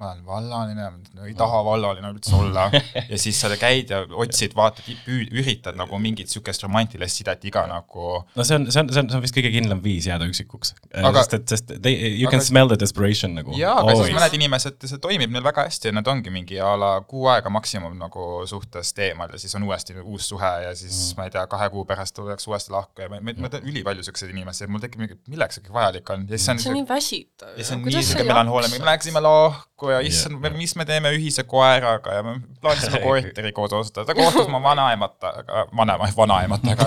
[0.02, 2.66] ma olen vallaline, no ei taha vallaline üldse olla
[3.12, 8.08] ja siis sa käid ja otsid, vaatad, üritad nagu mingit niisugust romantilist sidet iga nagu
[8.22, 10.74] no see on, see on, see on, see on vist kõige kindlam viis jääda üksikuks.
[10.98, 13.54] Aga- sest et, sest they, you aga- can smell the desperation nagu.
[13.58, 16.74] jaa, aga siis mõned inimesed, see toimib neil väga hästi ja nad ongi mingi a
[16.78, 20.96] la kuu aega maksimum nagu suhtest eemal ja siis on uuesti uus suhe ja siis
[20.96, 21.20] mm.
[21.20, 24.06] ma ei tea, kahe kuu pärast tullakse uuesti lahku ja ma, ma, ma tean ülipalju
[24.08, 26.62] siukseid inimesi ja mul tekib mingi, milleks see kõik vajalik on ja siis see on
[26.64, 27.54] see on nii väsitav.
[27.56, 31.44] ja see on nii siuke melanhoolne, me läksime lahku ja issand mis me teeme ühise
[31.48, 36.86] koeraga ja me plaanisime korteri koos osta, ta kohtus oma vanaemataga, vanema, vanaemataga.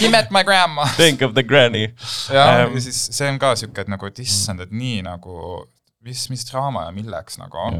[0.00, 0.86] He met my grandma.
[0.96, 1.88] Think of the granny.
[2.32, 2.76] jah, Ähm.
[2.76, 5.64] ja siis see on ka siuke, et nagu, et issand, et nii nagu,
[6.06, 7.70] mis, mis draama ja milleks nagu.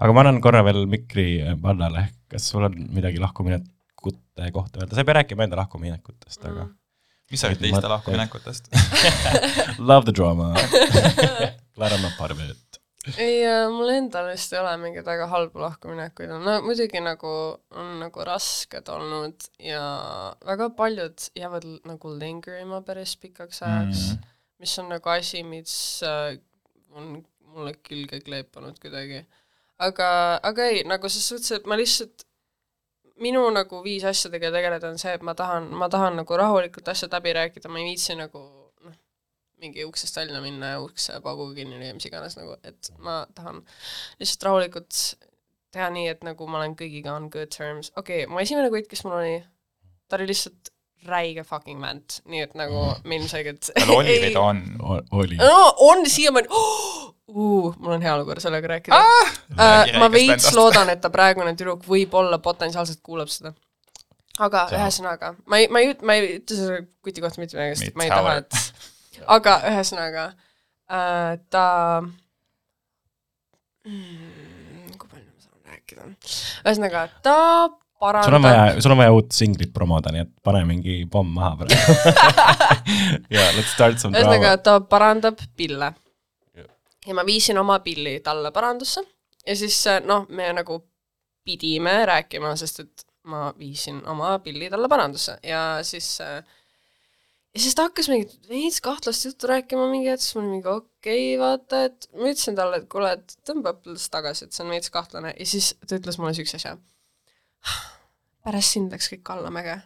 [0.00, 4.94] aga ma annan korra veel mikri äh, Vallale, kas sul on midagi lahkuminekute kohta öelda,
[4.94, 6.68] sa ei pea rääkima enda lahkuminekutest, aga
[7.30, 8.72] mis sa arvad teiste lahkuminekutest?
[9.90, 10.54] love the drama.
[11.76, 12.69] Glad I
[13.16, 13.40] ei,
[13.72, 17.30] mul endal vist ei ole mingeid väga halbu lahkuminekuid, no muidugi nagu
[17.72, 19.82] on nagu rasked olnud ja
[20.46, 24.16] väga paljud jäävad nagu linger ima päris pikaks ajaks Mm.
[24.18, 26.36] mm., mis on nagu asi, mis äh,
[26.92, 27.22] on
[27.54, 29.24] mulle külge kleepanud kuidagi.
[29.78, 30.08] aga,
[30.42, 32.26] aga ei, nagu ses suhtes, et ma lihtsalt
[33.20, 37.12] minu nagu viis asjadega tegeleda on see, et ma tahan, ma tahan nagu rahulikult asjad
[37.16, 38.44] läbi rääkida, ma ei viitsi nagu
[39.60, 43.62] mingi uksest välja minna ja ukse pauguga kinni lüüa, mis iganes nagu, et ma tahan
[44.20, 45.00] lihtsalt rahulikult
[45.74, 48.88] teha nii, et nagu ma olen kõigiga on good terms, okei okay,, mu esimene kutt,
[48.90, 49.38] kes mul oli,
[50.10, 50.72] ta oli lihtsalt
[51.08, 54.60] räige fucking vänt, nii et nagu me ilmselgelt tal oli või ta on?
[55.16, 55.38] oli.
[55.40, 59.32] no on siiamaani oh!, uh, mul on hea lugu sellega rääkida ah!.
[59.50, 63.54] Uh, ma veits loodan, et ta praegune tüdruk võib-olla potentsiaalselt kuulab seda.
[64.44, 67.96] aga ühesõnaga, ma ei, ma ei, ma ei ütle selle kuti kohta mitte midagi, sest
[67.96, 68.60] ma ei taha, et
[69.26, 71.66] aga ühesõnaga uh, ta
[73.86, 76.08] mm,, kui palju ma saan rääkida,
[76.64, 77.38] ühesõnaga ta
[78.00, 81.34] parandab sul on vaja, sul on vaja uut singlit promoda, nii et pane mingi pomm
[81.36, 81.96] maha praegu.
[83.36, 84.64] jaa, let's start some ühesõnaga drama.
[84.66, 85.90] ta parandab pille
[86.56, 86.70] Jah..
[87.06, 89.04] ja ma viisin oma pilli talle parandusse
[89.46, 90.80] ja siis äh, noh, me nagu
[91.44, 96.40] pidime rääkima, sest et ma viisin oma pilli talle parandusse ja siis äh,
[97.54, 100.72] ja siis ta hakkas mingit veits kahtlast juttu rääkima mingi hetk, siis ma olin mingi
[100.72, 104.66] okei okay,, vaata, et ma ütlesin talle, et kuule, et tõmba õppelast tagasi, et see
[104.66, 106.76] on veits kahtlane ja siis ta ütles mulle siukse asja.
[108.44, 109.80] pärast sind läks kõik allamäge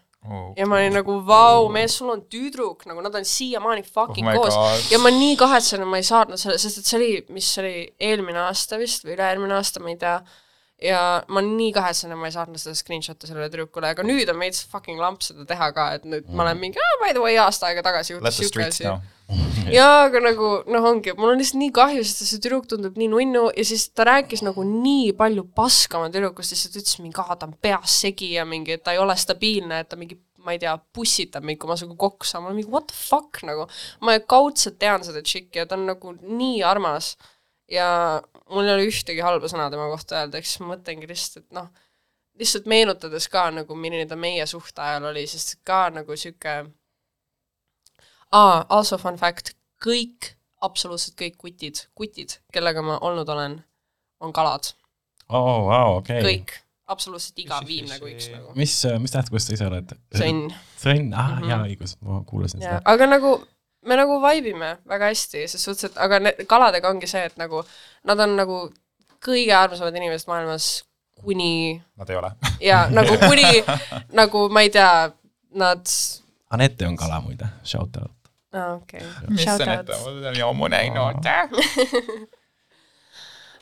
[0.57, 4.39] ja ma olin nagu vau, mees, sul on tüdruk, nagu nad on siiamaani fucking Oh
[4.39, 4.87] koos God.
[4.93, 7.65] ja ma nii kahetsen, et ma ei saatnud selle, sest et see oli, mis see
[7.65, 7.75] oli
[8.09, 10.17] eelmine aasta vist või üle-eelmine aasta, ma ei tea.
[10.85, 11.01] Ja
[11.33, 14.65] ma nii kahetsen, et ma ei saatnud seda screenshot'i sellele tüdrukule, aga nüüd on veits
[14.71, 17.85] fucking lamp seda teha ka, et nüüd ma olen mingi, by the way, aasta aega
[17.87, 18.89] tagasi juhtus siuke asi.
[19.73, 23.09] jaa, aga nagu noh, ongi, mul on lihtsalt nii kahju, sest see tüdruk tundub nii
[23.15, 27.39] nunnu ja siis ta rääkis nagu nii palju paska oma tüdrukust, lihtsalt ütles mingi, aa
[27.41, 30.53] ta on peas segi ja mingi, et ta ei ole stabiilne, et ta mingi ma
[30.53, 33.41] ei tea, pussitab mind, kui ma sinuga kokku saan, ma olen mingi what the fuck
[33.49, 33.65] nagu.
[34.05, 37.15] ma kaudselt tean seda tšikki ja ta on nagu nii armas.
[37.73, 37.89] Ja
[38.51, 41.69] mul ei ole ühtegi halba sõna tema kohta öelda, eks ma mõtlengi lihtsalt, et noh,
[42.39, 46.57] lihtsalt meenutades ka nagu, milline ta meie suhteajal oli, sest ka nagu sihuke
[48.35, 50.33] aa, also fun fact, kõik,
[50.65, 53.59] absoluutselt kõik kutid, kutid, kellega ma olnud olen,
[54.25, 54.73] on kalad,
[55.29, 56.23] oo, vau, okei.
[56.25, 56.55] kõik,
[56.91, 58.53] absoluutselt iga viimne kui üks nagu.
[58.59, 59.95] mis, mis tähtkuust sa ise oled?
[60.15, 60.49] sõnn.
[60.81, 61.51] sõnn, ah Mhm.
[61.51, 63.37] jaa, õigus, ma kuulasin jaa seda., aga nagu
[63.85, 67.37] me nagu vibe ime väga hästi, ses suhtes, et aga ne- kaladega ongi see, et
[67.41, 67.63] nagu
[68.09, 68.59] nad on nagu
[69.25, 70.67] kõige armsamad inimesed maailmas,
[71.25, 72.31] kuni Nad ei ole.
[72.61, 73.47] ja nagu kuni
[74.21, 75.11] nagu ma ei tea,
[75.55, 75.87] nad,
[76.55, 78.13] Anette on kala muide, shout out.
[78.55, 81.25] aa okei, mis näitab, ma olen ammu näinud.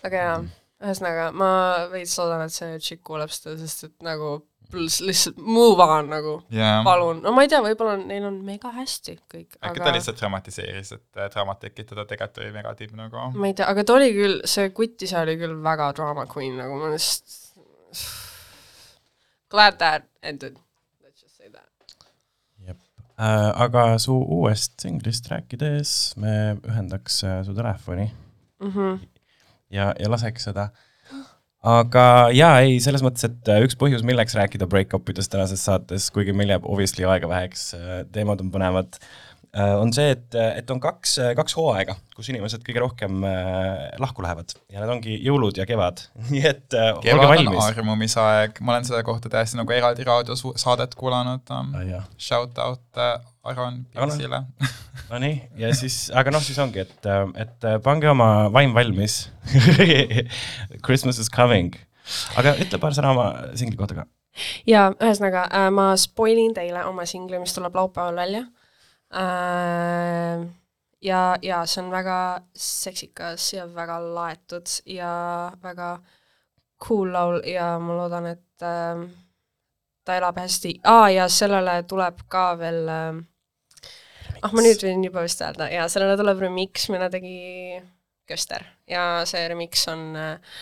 [0.06, 0.38] aga jaa,
[0.82, 1.50] ühesõnaga ma
[1.92, 4.34] veits loodan, et see tšikk kuuleb seda, sest et nagu
[4.76, 6.80] lihtsalt move on nagu, jaa.
[6.86, 10.18] palun, no ma ei tea, võib-olla neil on mega hästi kõik, äkki ta aga lihtsalt
[10.20, 13.26] dramatiseeris, et äh, draamat tekitada tegelikult oli mega tipp nagu.
[13.36, 16.56] ma ei tea, aga ta oli küll, see kutt ise oli küll väga drama queen
[16.60, 17.38] nagu ma lihtsalt
[19.52, 20.56] glad that ended,
[21.04, 21.68] let's just say that.
[23.22, 26.32] Äh, aga su uuest singlist rääkides me
[26.64, 28.08] ühendaks äh, su telefoni
[28.62, 29.02] Mhm.
[29.70, 30.68] ja, ja laseks seda.
[31.62, 32.04] Aga
[32.34, 36.34] jaa, ei, selles mõttes, et äh, üks põhjus, milleks rääkida break-up idest tänases saates, kuigi
[36.36, 37.70] meil jääb obviously aega väheks,
[38.14, 38.98] teemad on põnevad,
[39.52, 44.54] on see, et, et on kaks, kaks hooaega, kus inimesed kõige rohkem äh, lahku lähevad
[44.72, 47.66] ja need ongi jõulud ja kevad, nii et äh, olge kevad on valmis.
[47.66, 51.76] armumisaeg, ma olen selle kohta täiesti nagu eraldi raadiosaadet kuulanud um,.
[51.90, 53.02] jah, Shout out
[53.43, 54.07] Aron noh.
[54.07, 54.45] Pirsile.
[55.11, 57.09] Nonii, ja siis, aga noh, siis ongi, et,
[57.43, 59.26] et pange oma vaim valmis
[60.86, 61.74] Christmas is coming.
[62.38, 63.26] aga ütle paar sõna oma
[63.59, 64.07] singli kohta ka.
[64.66, 68.45] ja ühesõnaga äh, ma spoilin teile oma singli, mis tuleb laupäeval välja
[69.11, 70.47] äh,.
[71.03, 72.18] ja, ja see on väga
[72.55, 75.12] seksikas ja väga laetud ja
[75.62, 75.97] väga
[76.82, 79.03] cool laul ja ma loodan, et äh,
[80.07, 81.11] ta elab hästi ah,.
[81.11, 83.22] ja sellele tuleb ka veel äh,
[84.43, 87.36] ah, ma nüüd võin juba vist öelda ja sellele tuleb remix, mille tegi
[88.28, 90.59] Köster ja see remix on äh,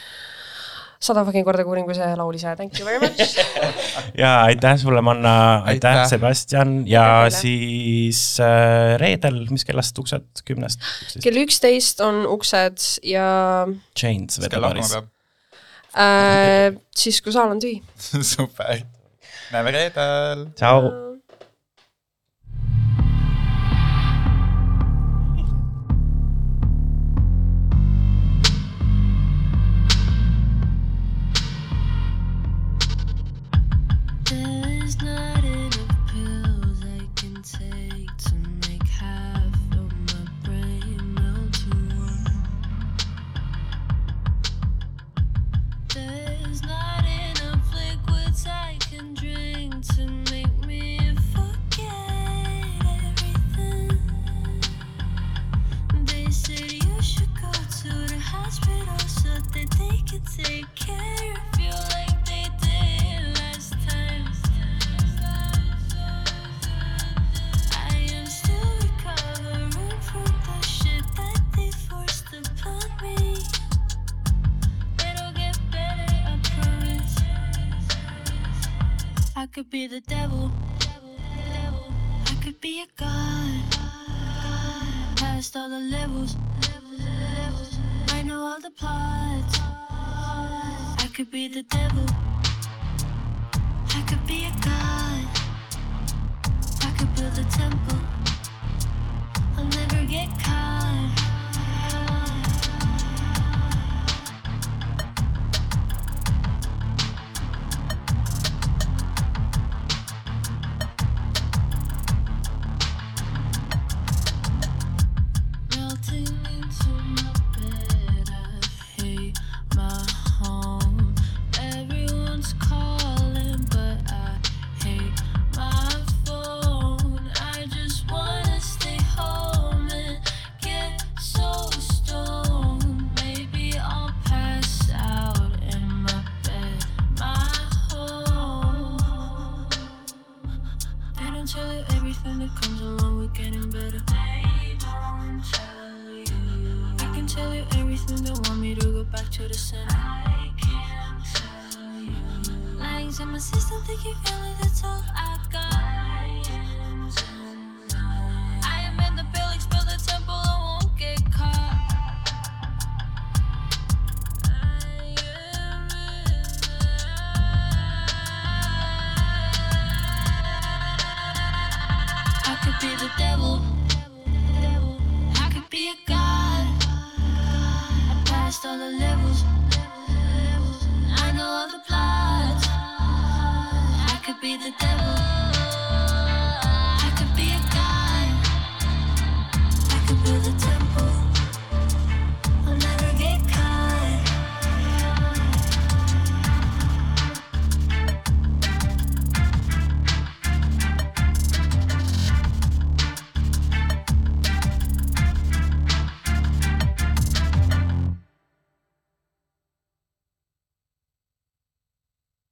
[1.01, 3.37] sada fucking korda kuulin, kui see laul ise, thank you very much.
[4.23, 5.35] ja aitäh sulle, Manna,
[5.71, 10.85] aitäh, Sebastian ja Aitäh siis äh, reedel, mis kellast uksed, kümnest?
[11.25, 13.27] kell üksteist on uksed ja
[13.97, 14.97] Chains vedab päris.
[15.97, 16.81] äh,.
[16.97, 17.81] siis, kui saal on tühi.
[18.35, 18.85] super.
[19.55, 20.51] näeme reedel.
[20.59, 21.10] tšau.